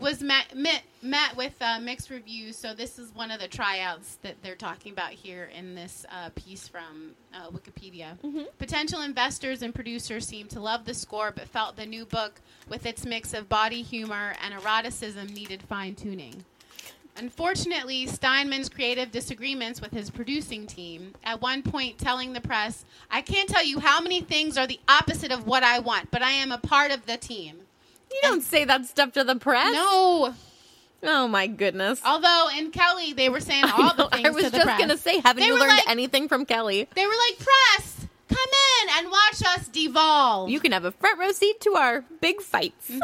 [0.00, 2.56] was met, met, met with uh, mixed reviews.
[2.56, 6.30] So this is one of the tryouts that they're talking about here in this uh,
[6.34, 8.16] piece from uh, Wikipedia.
[8.58, 12.86] Potential investors and producers seemed to love the score, but felt the new book, with
[12.86, 16.44] its mix of body humor and eroticism, needed fine tuning.
[17.16, 23.22] Unfortunately, Steinman's creative disagreements with his producing team, at one point telling the press, I
[23.22, 26.30] can't tell you how many things are the opposite of what I want, but I
[26.30, 27.62] am a part of the team.
[28.10, 29.72] You don't say that stuff to the press.
[29.72, 30.34] No.
[31.04, 32.00] Oh my goodness.
[32.04, 34.80] Although in Kelly, they were saying all the I things was to the just press.
[34.80, 36.88] gonna say, haven't They you were learned like- anything from Kelly?
[36.94, 38.38] They were like, press, come
[38.82, 40.48] in and watch us devolve.
[40.50, 42.90] You can have a front row seat to our big fights.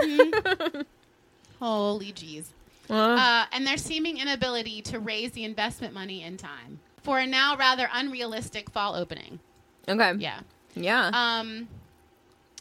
[1.61, 2.47] Holy jeez.
[2.91, 7.27] Uh, Uh, and their seeming inability to raise the investment money in time for a
[7.27, 9.39] now rather unrealistic fall opening.
[9.89, 10.13] okay.
[10.19, 10.41] Yeah.
[10.75, 11.11] Yeah.
[11.13, 11.69] Um,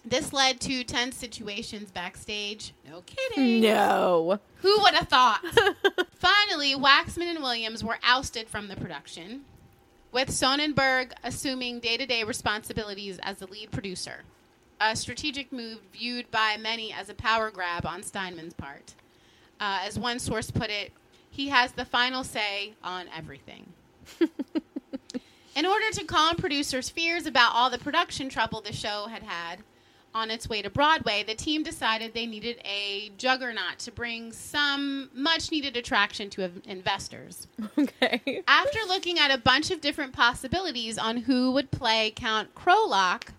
[0.05, 2.73] this led to tense situations backstage.
[2.87, 3.61] No kidding.
[3.61, 4.39] no.
[4.57, 5.41] Who would have thought?
[6.15, 9.45] Finally, Waxman and Williams were ousted from the production,
[10.11, 14.23] with Sonenberg assuming day to day responsibilities as the lead producer.
[14.81, 18.95] A strategic move viewed by many as a power grab on Steinman's part.
[19.59, 20.91] Uh, as one source put it,
[21.29, 23.71] he has the final say on everything.
[25.55, 29.59] In order to calm producers' fears about all the production trouble the show had had
[30.15, 35.09] on its way to Broadway, the team decided they needed a juggernaut to bring some
[35.13, 37.47] much needed attraction to investors.
[37.77, 38.43] Okay.
[38.47, 43.29] After looking at a bunch of different possibilities on who would play Count Krolock,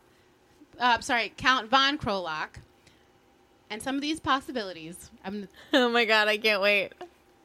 [0.80, 2.56] uh, sorry, Count von Krolock,
[3.70, 6.92] and some of these possibilities, I'm, Oh my god, I can't wait.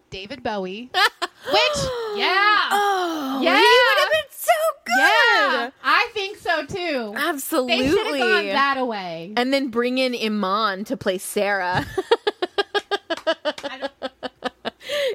[0.09, 1.77] David Bowie, which,
[2.15, 3.55] yeah, Oh, Yeah.
[3.55, 4.97] he would have been so good.
[4.97, 7.13] yeah, I think so too.
[7.15, 7.81] Absolutely.
[7.83, 9.33] They should have gone that away.
[9.37, 11.85] and then bring in Iman to play Sarah.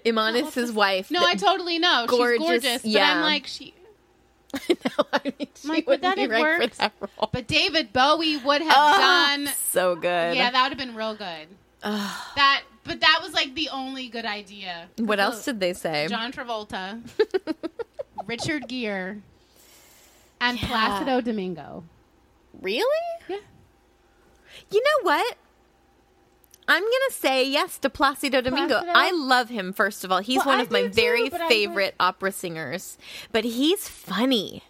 [0.07, 1.11] Iman is his oh, wife.
[1.11, 2.05] No, I totally know.
[2.09, 2.83] Gorgeous, She's gorgeous.
[2.83, 3.03] But.
[3.03, 3.75] I'm like, she.
[4.69, 5.05] know.
[5.13, 6.79] I mean, she Like, would that have right worked?
[6.79, 6.93] that.
[7.33, 9.47] But David Bowie would have Oh, done.
[9.71, 10.37] so good.
[10.37, 11.49] Yeah, that would have been real good.
[11.83, 14.89] that, but that was like the only good idea.
[14.99, 16.07] what else did they say?
[16.09, 17.01] John Travolta,
[18.27, 19.23] Richard Gere,
[20.41, 20.69] and Yeah.
[20.69, 21.85] Placido Domingo.
[22.61, 22.85] Really?
[23.29, 23.39] Yeah.
[24.71, 25.37] You know what?
[26.67, 28.81] I'm gonna say yes to Placido Domingo.
[28.81, 28.93] Placido?
[28.95, 29.73] I love him.
[29.73, 32.97] First of all, he's Well, one I of my too, very favorite opera singers.
[33.33, 34.63] But he's funny.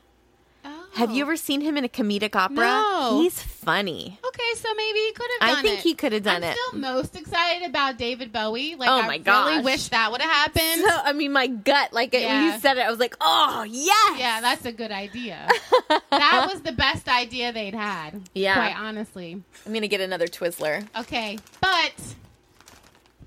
[0.95, 0.99] Oh.
[0.99, 1.26] Have you oh.
[1.26, 2.57] ever seen him in a comedic opera?
[2.57, 3.20] No.
[3.20, 4.18] He's funny.
[4.26, 5.82] Okay, so maybe he could have I done think it.
[5.82, 6.47] he could have done it.
[6.47, 6.57] I'm it.
[6.68, 8.76] still most excited about David Bowie.
[8.76, 9.22] Like, Oh my I my really
[9.57, 9.64] gosh.
[9.64, 10.84] wish that would have happened.
[10.86, 12.55] So, I mean, my gut, like it, when Yeah.
[12.55, 15.49] you said it, I was like, oh yes, yeah, that's a good idea.
[16.11, 18.20] that was the best idea they'd had.
[18.34, 18.55] Yeah.
[18.55, 19.42] Quite honestly.
[19.66, 20.86] I'm gonna get another Twizzler.
[20.99, 21.92] Okay, but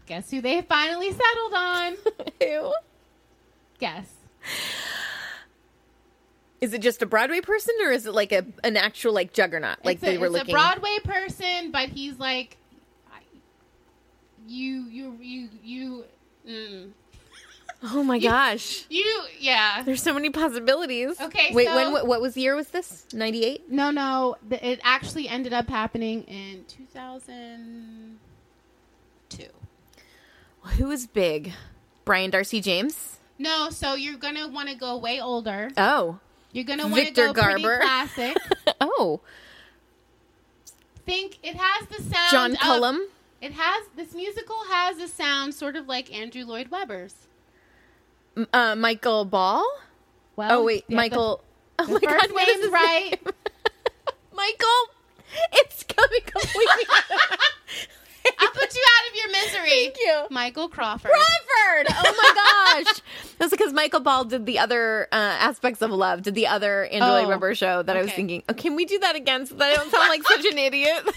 [0.06, 1.98] guess who they finally settled on?
[2.42, 2.74] Ew.
[3.80, 4.06] Guess.
[6.60, 9.78] Is it just a Broadway person, or is it like a an actual like juggernaut?
[9.84, 10.56] Like it's they a, were it's looking.
[10.56, 12.56] a Broadway person, but he's like,
[14.48, 16.06] you, you, you, you,
[16.48, 16.92] mm.
[17.84, 19.84] oh my gosh, you, yeah.
[19.84, 21.20] there's so many possibilities.
[21.20, 21.92] Okay, wait, so- when?
[21.92, 22.56] What, what was the year?
[22.56, 23.70] Was this ninety eight?
[23.70, 29.46] No, no, it actually ended up happening in 2002.
[30.78, 31.52] Who was big?
[32.06, 33.18] Brian Darcy James.
[33.38, 35.72] No, so you're gonna want to go way older.
[35.78, 36.20] Oh,
[36.52, 37.80] You're gonna want to go pretty Garber.
[37.82, 38.38] classic.
[38.82, 39.20] oh,
[41.06, 42.32] Think it has the sound.
[42.32, 43.08] John of- Cullum.
[43.40, 47.14] It has this musical has a sound sort of like Andrew Lloyd Webber's.
[48.36, 49.64] M- Uh, Michael Ball.
[50.36, 51.44] Well, oh wait, yeah, Michael.
[51.78, 53.16] The, oh the my first God, what is right.
[54.34, 54.94] Michael.
[55.54, 56.84] It's coming completely.
[58.40, 59.70] I'll put you out of your misery.
[59.70, 60.24] Thank you.
[60.30, 61.12] Michael Crawford.
[61.12, 61.88] Crawford.
[61.90, 63.02] Oh my gosh.
[63.38, 67.42] That's because Michael Ball did the other uh, aspects of love, did the other Lloyd
[67.42, 69.76] Oh, show that I was thinking, oh, can we do that again so that I
[69.76, 71.08] don't sound like such an idiot?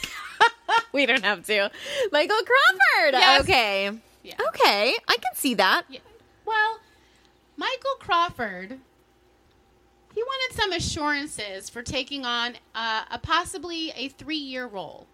[0.93, 1.71] we don't have to.
[2.13, 3.13] Michael Crawford.
[3.15, 3.41] Yes.
[3.43, 3.91] Okay.
[4.23, 4.35] Yeah.
[4.49, 4.95] Okay.
[5.09, 5.85] I can see that.
[5.89, 6.01] Yeah.
[6.45, 6.81] Well,
[7.57, 8.79] Michael Crawford,
[10.15, 15.07] he wanted some assurances for taking on uh, a possibly a three-year role.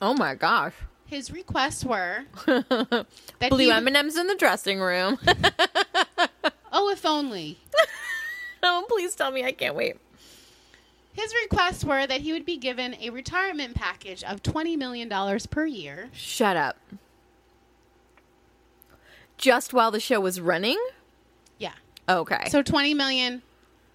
[0.00, 0.74] Oh my gosh.
[1.06, 3.06] His requests were that
[3.50, 5.18] Blue he M&M's in the dressing room.
[6.72, 7.58] oh, if only.
[8.62, 9.96] oh, please tell me I can't wait.
[11.12, 15.66] His requests were that he would be given a retirement package of $20 million per
[15.66, 16.08] year.
[16.12, 16.76] Shut up.
[19.38, 20.78] Just while the show was running?
[21.58, 21.74] Yeah.
[22.08, 22.48] Okay.
[22.48, 23.42] So 20 million.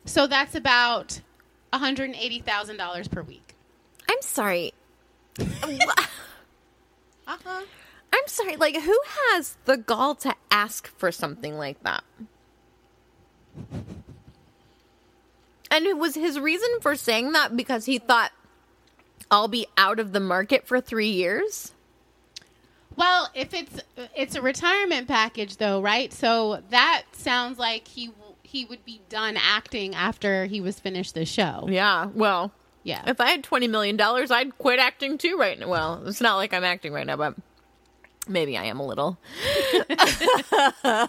[0.05, 1.20] So that's about
[1.74, 3.55] $180,000 per week.
[4.10, 4.74] I'm sorry.
[7.30, 7.61] Uh-huh.
[8.11, 8.55] I'm sorry.
[8.55, 8.99] Like, who
[9.30, 12.03] has the gall to ask for something like that?
[15.71, 18.32] And it was his reason for saying that because he thought
[19.30, 21.73] I'll be out of the market for three years.
[22.95, 23.80] Well, if it's
[24.15, 26.11] it's a retirement package though, right?
[26.11, 28.11] So that sounds like he
[28.41, 31.67] he would be done acting after he was finished the show.
[31.69, 32.07] Yeah.
[32.07, 32.51] Well,
[32.89, 33.03] Yeah.
[33.07, 35.67] if I had twenty million dollars, I'd quit acting too right now.
[35.67, 37.35] Well, it's not like I'm acting right now, but
[38.27, 39.17] maybe I am a little.
[39.89, 41.07] no.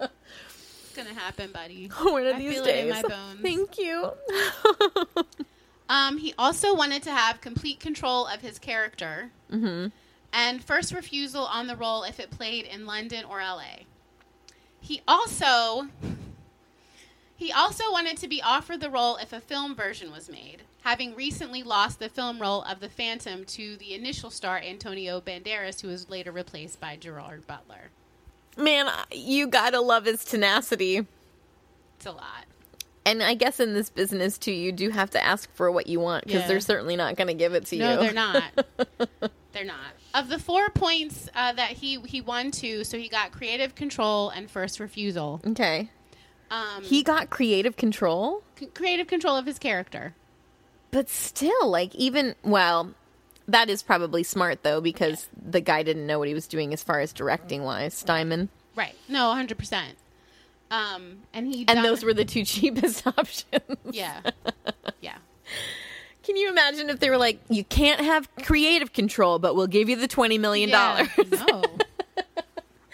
[0.00, 1.86] It's going to happen, buddy.
[2.02, 2.66] One of I these days.
[2.66, 3.40] it in my bones.
[3.42, 4.10] Thank you.
[5.90, 11.66] Um, he also wanted to have complete control of his character and first refusal on
[11.66, 13.84] the role if it played in London or LA.
[14.82, 15.88] He also
[17.38, 21.14] he also wanted to be offered the role if a film version was made, having
[21.14, 25.88] recently lost the film role of the Phantom to the initial star Antonio Banderas, who
[25.88, 27.90] was later replaced by Gerard Butler.
[28.56, 31.06] Man, you gotta love his tenacity.
[31.96, 32.44] It's a lot.
[33.06, 36.00] And I guess in this business too, you do have to ask for what you
[36.00, 36.48] want because Yeah.
[36.48, 37.82] they're certainly not going to give it to you.
[37.82, 38.42] No, they're not.
[39.52, 39.78] they're not.
[40.12, 44.28] Of the four points uh, that he he won two, so he got creative control
[44.28, 45.40] and first refusal.
[45.46, 45.88] Okay.
[46.50, 50.14] Um, He got creative control, c- creative control of his character.
[50.90, 52.94] but still, like even well,
[53.46, 56.82] that is probably smart though because the guy didn't know what he was doing as
[56.82, 57.94] far as directing wise.
[57.94, 58.94] Steinman, Right?
[59.08, 59.96] No, hundred percent.
[60.70, 63.62] Um, and he and those were the two cheapest options.
[63.90, 64.20] yeah,
[65.00, 65.16] yeah.
[66.22, 69.88] Can you imagine if they were like, "You can't have creative control, but we'll give
[69.88, 71.08] you the twenty million dollars"?
[71.16, 71.62] Yeah, no,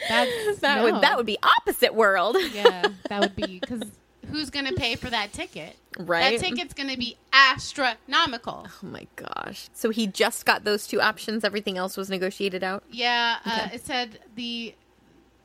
[0.09, 0.85] that's that no.
[0.85, 3.83] would that would be opposite world, yeah, that would be because
[4.31, 5.77] who's going to pay for that ticket?
[5.99, 6.41] right?
[6.41, 8.67] That ticket's going to be astronomical.
[8.67, 9.69] Oh my gosh.
[9.75, 11.45] So he just got those two options.
[11.45, 12.83] Everything else was negotiated out.
[12.91, 13.77] Yeah, uh, Okay.
[13.77, 14.75] it said the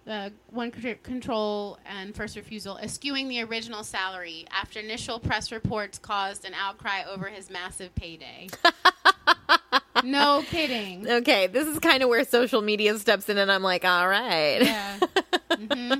[0.07, 6.45] uh, one control and first refusal eschewing the original salary after initial press reports caused
[6.45, 8.47] an outcry over his massive payday.
[10.03, 11.09] no kidding.
[11.09, 14.59] Okay, this is kind of where social media steps in, and I'm like, all right.
[14.61, 14.99] Yeah.
[15.57, 15.93] hmm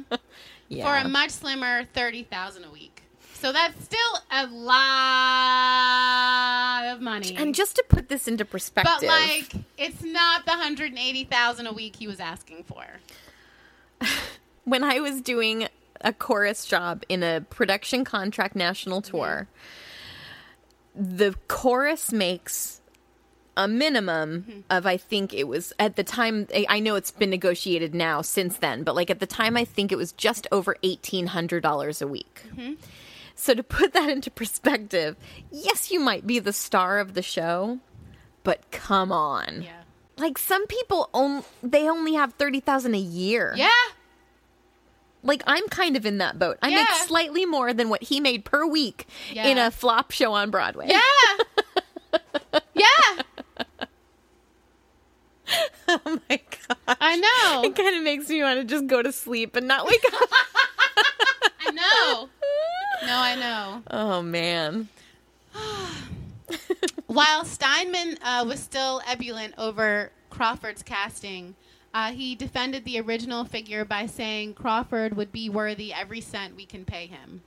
[0.68, 0.86] Yeah.
[0.86, 3.02] For a much slimmer thirty thousand a week.
[3.34, 4.00] So that's still
[4.32, 5.74] a lot
[6.94, 7.36] of money.
[7.38, 11.24] and just to put this into perspective, but like, it's not the hundred and eighty
[11.24, 12.84] thousand a week he was asking for.
[14.66, 15.68] when I was doing
[16.02, 19.48] a chorus job in a production contract national tour,
[20.96, 22.82] the chorus makes
[23.60, 24.60] a minimum mm-hmm.
[24.70, 28.58] of I think it was at the time I- know it's been negotiated now since
[28.58, 32.02] then, but like at the time I think it was just over eighteen hundred dollars
[32.02, 32.42] a week.
[32.48, 32.76] Mm-hmm.
[33.36, 35.18] So to put that into perspective,
[35.52, 37.80] yes, you might be the star of the show,
[38.44, 39.82] but come on, Yeah.
[40.18, 43.54] like some people on, they only have thirty thousand a year.
[43.58, 43.70] Yeah.
[45.22, 46.60] Like I'm kind of in that boat.
[46.62, 49.48] I make slightly more than what he made per week Yeah.
[49.48, 50.88] in a flop show on Broadway.
[50.88, 51.02] Yeah.
[55.88, 56.78] oh my god.
[56.88, 57.64] I know.
[57.64, 60.30] It kind of makes me want to just go to sleep and not wake up.
[61.68, 62.30] I know.
[63.02, 63.82] No, I know.
[63.92, 64.90] oh man.
[67.08, 71.56] While Steinman uh, was still ebullient over Crawford's casting,
[71.94, 76.66] uh, he defended the original figure by saying Crawford would be worthy every cent we
[76.66, 77.42] can pay him.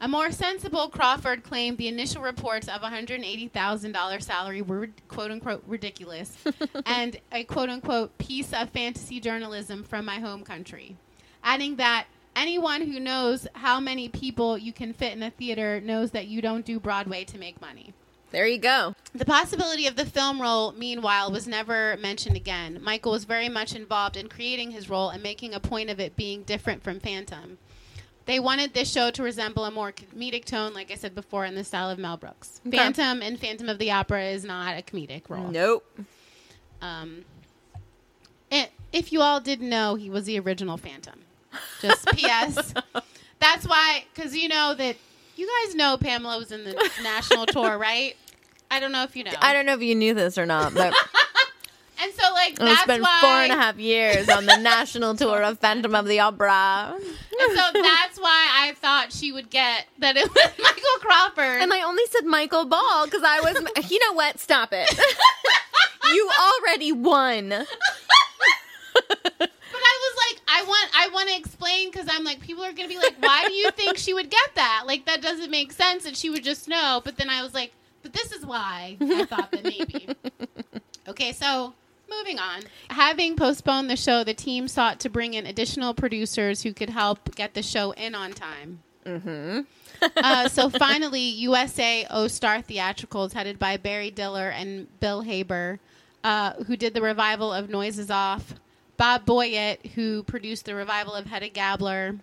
[0.00, 6.36] A more sensible Crawford claimed the initial reports of $180,000 salary were quote unquote ridiculous
[6.86, 10.96] and a quote unquote piece of fantasy journalism from my home country.
[11.42, 16.12] Adding that anyone who knows how many people you can fit in a theater knows
[16.12, 17.92] that you don't do Broadway to make money.
[18.30, 18.94] There you go.
[19.14, 22.78] The possibility of the film role, meanwhile, was never mentioned again.
[22.82, 26.14] Michael was very much involved in creating his role and making a point of it
[26.14, 27.58] being different from Phantom.
[28.28, 31.54] They wanted this show to resemble a more comedic tone, like I said before, in
[31.54, 32.60] the style of Mel Brooks.
[32.66, 32.76] Okay.
[32.76, 35.48] Phantom and Phantom of the Opera is not a comedic role.
[35.48, 35.98] Nope.
[36.82, 37.24] Um,
[38.50, 41.20] it, if you all didn't know, he was the original Phantom.
[41.80, 42.74] Just P.S.
[43.38, 44.96] That's why, because you know that
[45.36, 48.14] you guys know Pamela was in the national tour, right?
[48.70, 49.32] I don't know if you know.
[49.40, 50.92] I don't know if you knew this or not, but
[52.00, 53.18] And so, like, I that's spent why.
[53.20, 56.94] four and a half years on the national tour of Phantom of the Opera.
[56.96, 61.60] And so that's why I thought she would get that it was Michael Crawford.
[61.62, 64.38] And I only said Michael Ball because I was, you know what?
[64.38, 64.88] Stop it.
[66.12, 67.48] you already won.
[67.48, 67.66] but
[69.40, 72.88] I was like, I want, I want to explain because I'm like, people are gonna
[72.88, 74.84] be like, why do you think she would get that?
[74.86, 77.00] Like, that doesn't make sense, and she would just know.
[77.04, 77.72] But then I was like,
[78.02, 80.08] but this is why I thought that maybe.
[81.08, 81.74] Okay, so
[82.10, 82.62] moving on.
[82.90, 87.34] Having postponed the show, the team sought to bring in additional producers who could help
[87.34, 88.80] get the show in on time.
[89.04, 89.60] Mm-hmm.
[90.16, 95.80] uh, so finally, USA Ostar Theatricals, headed by Barry Diller and Bill Haber,
[96.24, 98.54] uh, who did the revival of Noises Off,
[98.96, 102.16] Bob Boyett, who produced the revival of Hedda Gabler,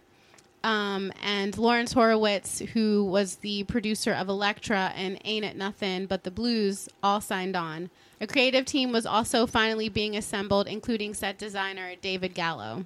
[0.64, 6.24] um, and Lawrence Horowitz, who was the producer of Elektra and Ain't It Nothing But
[6.24, 7.92] the Blues, all signed on.
[8.22, 12.86] A creative team was also finally being assembled, including set designer David Gallo.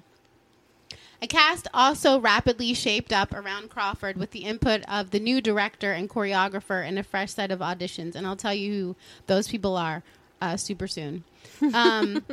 [1.22, 5.92] A cast also rapidly shaped up around Crawford with the input of the new director
[5.92, 8.14] and choreographer and a fresh set of auditions.
[8.14, 10.02] And I'll tell you who those people are
[10.40, 11.24] uh, super soon.
[11.74, 12.24] Um,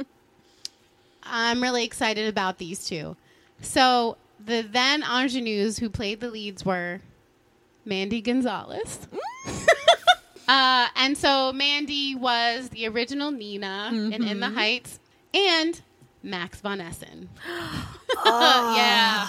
[1.24, 3.18] I'm really excited about these two.
[3.62, 7.02] So the then ingenues who played the leads were
[7.86, 9.08] Mandy Gonzalez.
[10.48, 15.00] uh, and so Mandy was the original Nina in In the Heights
[15.34, 15.82] and
[16.24, 17.30] Max von Essen.
[17.48, 18.74] oh.
[18.78, 19.28] yeah.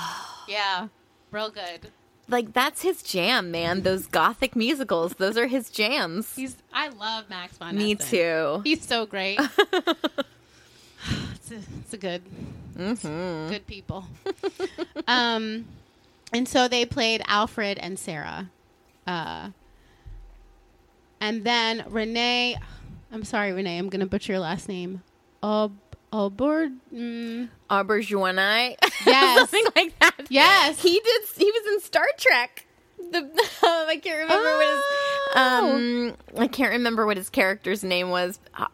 [0.48, 0.88] Yeah.
[1.30, 1.90] Real good.
[2.30, 3.82] Like, that's his jam, man.
[3.82, 6.36] Those gothic musicals, those are his jams.
[6.36, 7.78] He's I love Max von Essen.
[7.78, 8.08] Me Essen.
[8.10, 8.60] too.
[8.64, 9.38] He's so great.
[11.34, 12.22] it's, a, it's a good,
[12.76, 14.04] good people.
[15.08, 15.64] um,
[16.32, 18.50] and so they played Alfred and Sarah,
[19.06, 19.50] uh,
[21.20, 22.56] and then René.
[23.12, 23.78] I'm sorry, René.
[23.78, 25.02] I'm gonna butcher your last name.
[25.42, 25.72] Ob
[26.12, 26.76] Obord.
[26.94, 28.76] Mm, Auberjournite.
[29.06, 29.38] Yes.
[29.50, 30.26] Something like that.
[30.28, 30.82] Yes.
[30.82, 32.66] He did, he was in Star Trek.
[32.98, 33.18] The,
[33.62, 34.82] I can't remember what his,
[35.36, 38.38] um, I can't remember what his character's name was.
[38.54, 38.66] Uh,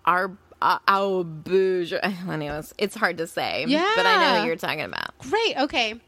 [0.88, 1.92] Auberge.
[2.28, 3.64] Anyways, it's hard to say.
[3.68, 3.92] Yeah.
[3.96, 5.16] But I know who you're talking about.
[5.18, 5.56] great.
[5.58, 6.00] Okay.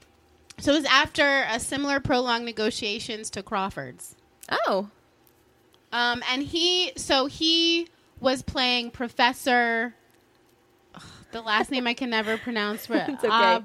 [0.58, 4.16] So it was after a similar prolonged negotiations to Crawford's.
[4.50, 4.88] Oh.
[5.96, 7.88] Um, and he, so he
[8.20, 9.94] was playing Professor.
[10.94, 12.86] ugh, the last name I can never pronounce.
[12.90, 13.28] It's okay.
[13.30, 13.60] Uh,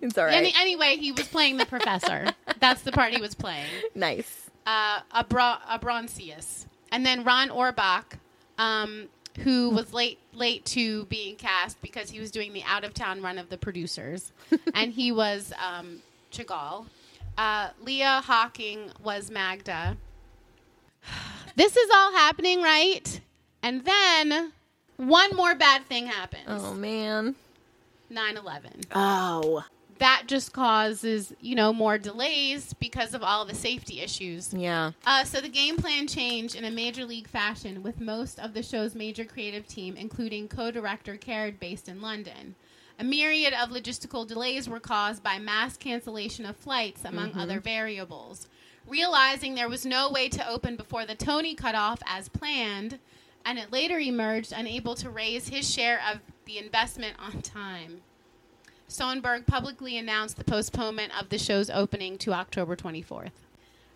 [0.00, 0.34] It's all right.
[0.34, 2.26] any, anyway, he was playing the professor.
[2.60, 3.66] That's the part he was playing.
[3.94, 4.48] nice.
[4.66, 6.66] Uh, Abra- Abronsius.
[6.92, 8.04] And then Ron Orbach,
[8.58, 9.08] um,
[9.40, 13.20] who was late late to being cast because he was doing the out of town
[13.22, 14.32] run of the producers,
[14.74, 16.00] and he was um,
[16.32, 16.86] Chagall.
[17.36, 19.96] Uh, Leah Hocking was Magda.
[21.56, 23.20] This is all happening, right?
[23.62, 24.52] And then
[24.96, 26.44] one more bad thing happens.
[26.46, 27.34] Oh, man.
[28.10, 28.70] 9 11.
[28.94, 29.64] Oh.
[29.98, 34.54] that just causes, you know, more delays because of all the safety issues.
[34.54, 34.92] Yeah.
[35.04, 38.62] Uh, so the game plan changed in a major league fashion with most of the
[38.62, 42.54] show's major creative team, including co-director Caird, based in London.
[43.00, 48.48] A myriad of logistical delays were caused by mass cancellation of flights, among other variables.
[48.88, 52.98] Realizing there was no way to open before the Tony cutoff as planned,
[53.44, 58.00] and it later emerged unable to raise his share of the investment on time.
[58.88, 63.32] Sonenberg publicly announced the postponement of the show's opening to October 24th.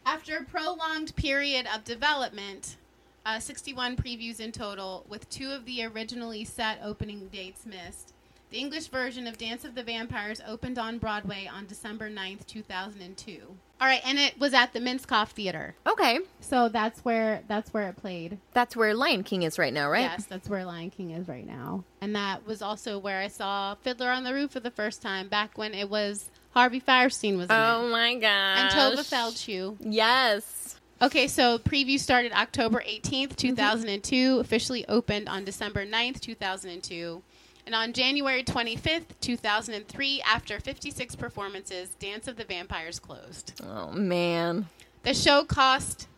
[0.05, 2.77] After a prolonged period of development,
[3.25, 8.13] uh, 61 previews in total, with two of the originally set opening dates missed,
[8.51, 13.57] the English version of Dance of the Vampires opened on Broadway on December 9th, 2002.
[13.83, 15.75] All right, and it was at the Minskoff Theater.
[15.89, 16.21] Okay.
[16.41, 18.39] So that's where that's where it played.
[18.53, 20.03] That's where Lion King is right now, right?
[20.03, 21.83] Yes, that's where Lion King is right now.
[22.01, 25.27] And that was also where I saw Fiddler on the Roof for the first time
[25.29, 27.91] back when it was Harvey Fierstein was in Oh it.
[27.91, 28.59] my gosh.
[28.59, 29.77] And Tova Feldshuh.
[29.81, 30.77] Yes.
[31.01, 33.35] Okay, so preview started October 18th, Mm-hmm.
[33.35, 37.21] 2002, officially opened on December 9th, 2002.
[37.67, 43.61] And on January 25th, 2003, after 56 performances, Dance of the Vampires closed.
[43.69, 44.67] Oh man.
[45.05, 46.09] The show cost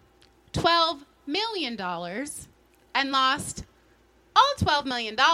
[0.55, 3.65] $12 million and lost
[4.37, 5.17] all $12 million.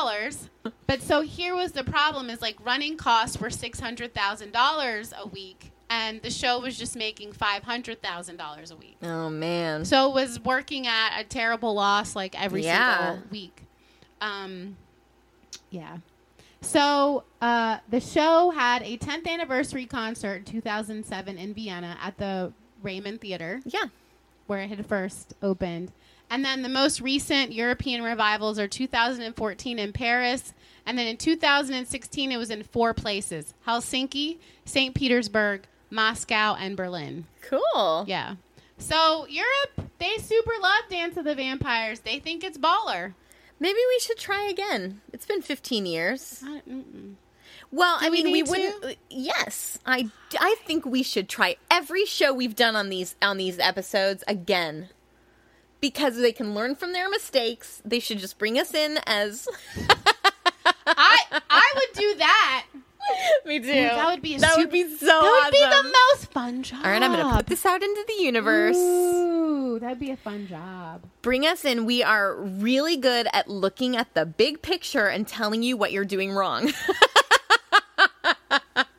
[0.87, 6.21] But so here was the problem is like running costs were $600,000 a week and
[6.23, 8.97] the show was just making $500,000 a week.
[9.03, 9.85] Oh man.
[9.85, 13.13] So it was working at a terrible loss like every Yeah.
[13.13, 13.63] single week.
[14.21, 14.77] Um,
[15.71, 15.99] yeah.
[16.63, 22.53] So uh, the show had a 10th anniversary concert in 2007 in Vienna at the
[22.85, 23.85] Raimund Theater, Yeah.
[24.47, 25.93] where it had first opened.
[26.29, 30.53] And then the most recent European revivals are 2014 in Paris.
[30.87, 34.95] And then in 2016, it was in four places Helsinki, St.
[34.95, 37.27] Petersburg, Moscow, and Berlin.
[37.43, 38.05] Cool.
[38.07, 38.37] Yeah.
[38.79, 42.01] So Europe, they super love Dance of the Vampires.
[42.01, 43.15] They think it's baller.
[43.61, 45.01] Maybe we should try again.
[45.13, 46.43] It's been 15 years.
[46.45, 46.63] I-.
[47.71, 48.85] Well, I Do we mean, we wouldn't.
[48.85, 53.37] uh, Yes, I, I think we should try every show we've done on these on
[53.37, 54.89] these episodes again,
[55.81, 57.81] because they can learn from their mistakes.
[57.85, 59.47] They should just bring us in as.
[60.87, 62.67] I I would do that.
[63.47, 63.67] Me too.
[63.67, 65.07] that would be a that would be so.
[65.07, 66.81] That would be the most fun job.
[66.85, 68.77] All right, I'm gonna put this out into the universe.
[68.77, 71.03] Ooh, that'd be a fun job.
[71.23, 71.85] Bring us in.
[71.87, 76.05] We are really good at looking at the big picture and telling you what you're
[76.05, 76.73] doing wrong.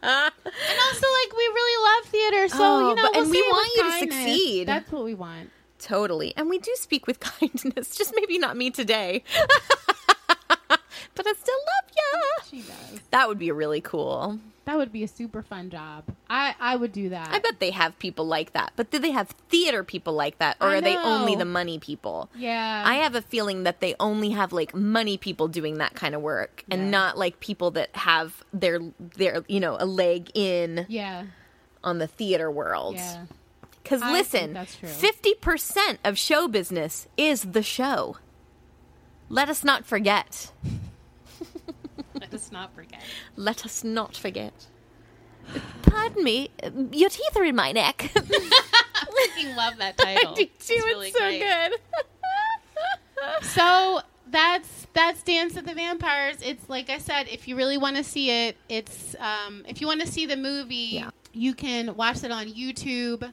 [0.04, 3.42] And also, like, we really love theater, so Oh, you know, but- we'll and we
[3.42, 4.68] want with you to succeed.
[4.68, 5.50] That's what we want.
[5.80, 6.34] Totally.
[6.38, 9.24] And we do speak with kindness, just maybe not me today.
[11.16, 12.44] but I still love ya.
[12.50, 13.02] She does.
[13.12, 14.40] That would be really cool.
[14.66, 16.04] That would be a super fun job.
[16.30, 17.30] I I would do that.
[17.32, 18.74] I bet they have people like that.
[18.76, 20.58] But do they have theater people like that?
[20.62, 22.30] Or I are they only the money people?
[22.36, 22.84] Yeah.
[22.86, 26.22] I have a feeling that they only have like money people doing that kind of
[26.22, 31.26] work and not like people that have their their you know a leg in Yeah.
[31.84, 32.96] on the theater world.
[32.96, 33.26] Yeah.
[33.84, 34.88] Cuz listen, that's true.
[34.88, 38.18] 50% of show business is the show.
[39.28, 40.52] Let us not forget.
[42.42, 43.02] Us not forget.
[43.36, 44.54] Let us not forget.
[45.84, 46.50] Pardon me,
[46.92, 48.12] your teeth are in my neck.
[48.16, 50.32] I fucking love that title.
[50.32, 50.52] I do too.
[50.70, 51.40] It's It's, so great.
[51.40, 51.80] good.
[53.44, 56.38] So that's that's Dance of the Vampires.
[56.42, 59.86] It's like I said, if you really want to see it, it's um, if you
[59.88, 61.12] want to see the movie, Yeah.
[61.34, 63.32] you can watch it on YouTube.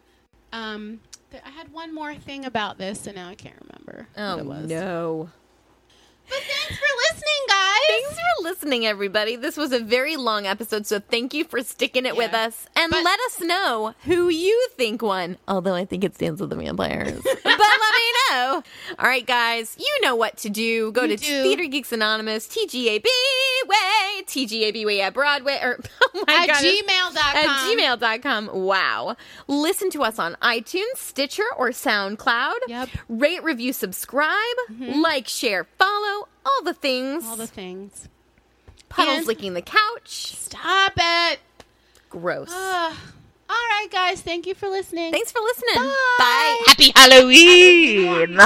[0.53, 1.01] Um,
[1.31, 4.39] th- I had one more thing about this, and now I can't remember Oh what
[4.41, 4.69] it was.
[4.71, 5.31] no.
[6.29, 7.58] But thanks for listening, guys.
[7.87, 9.37] Thanks for listening, everybody.
[9.37, 12.67] This was a very long episode, so thank you for sticking it with us.
[12.77, 15.39] And But- let us know who you think won.
[15.47, 17.21] Although I think it stands with the Vampires.
[17.25, 18.63] but let me know.
[18.99, 20.93] All right, guys, you know what to do.
[20.93, 21.43] Go You to do.
[21.43, 23.05] Theater Geeks Anonymous, TGAB
[23.67, 25.81] Way, TGAB Way at Broadway, or
[26.15, 27.17] oh my At God, gmail.com.
[27.17, 28.51] At gmail.com.
[28.53, 29.17] Wow.
[29.47, 32.55] Listen to us on iTunes, Stitcher, or SoundCloud.
[32.69, 32.89] Yep.
[33.09, 34.35] Rate, review, subscribe,
[34.71, 35.01] mm-hmm.
[35.01, 37.25] like, share, follow, all the things.
[37.27, 37.68] All the things.
[38.89, 40.35] Puddles And- licking the couch.
[40.37, 41.41] Stop it.
[42.11, 42.51] Gross.
[42.51, 42.97] Ugh.
[43.51, 44.21] all right, guys.
[44.23, 45.13] Thank you for listening.
[45.13, 45.75] Thanks for listening.
[45.75, 45.95] Bye.
[46.19, 46.59] Bye.
[46.67, 48.39] Happy Halloween!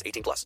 [0.05, 0.45] 18 plus.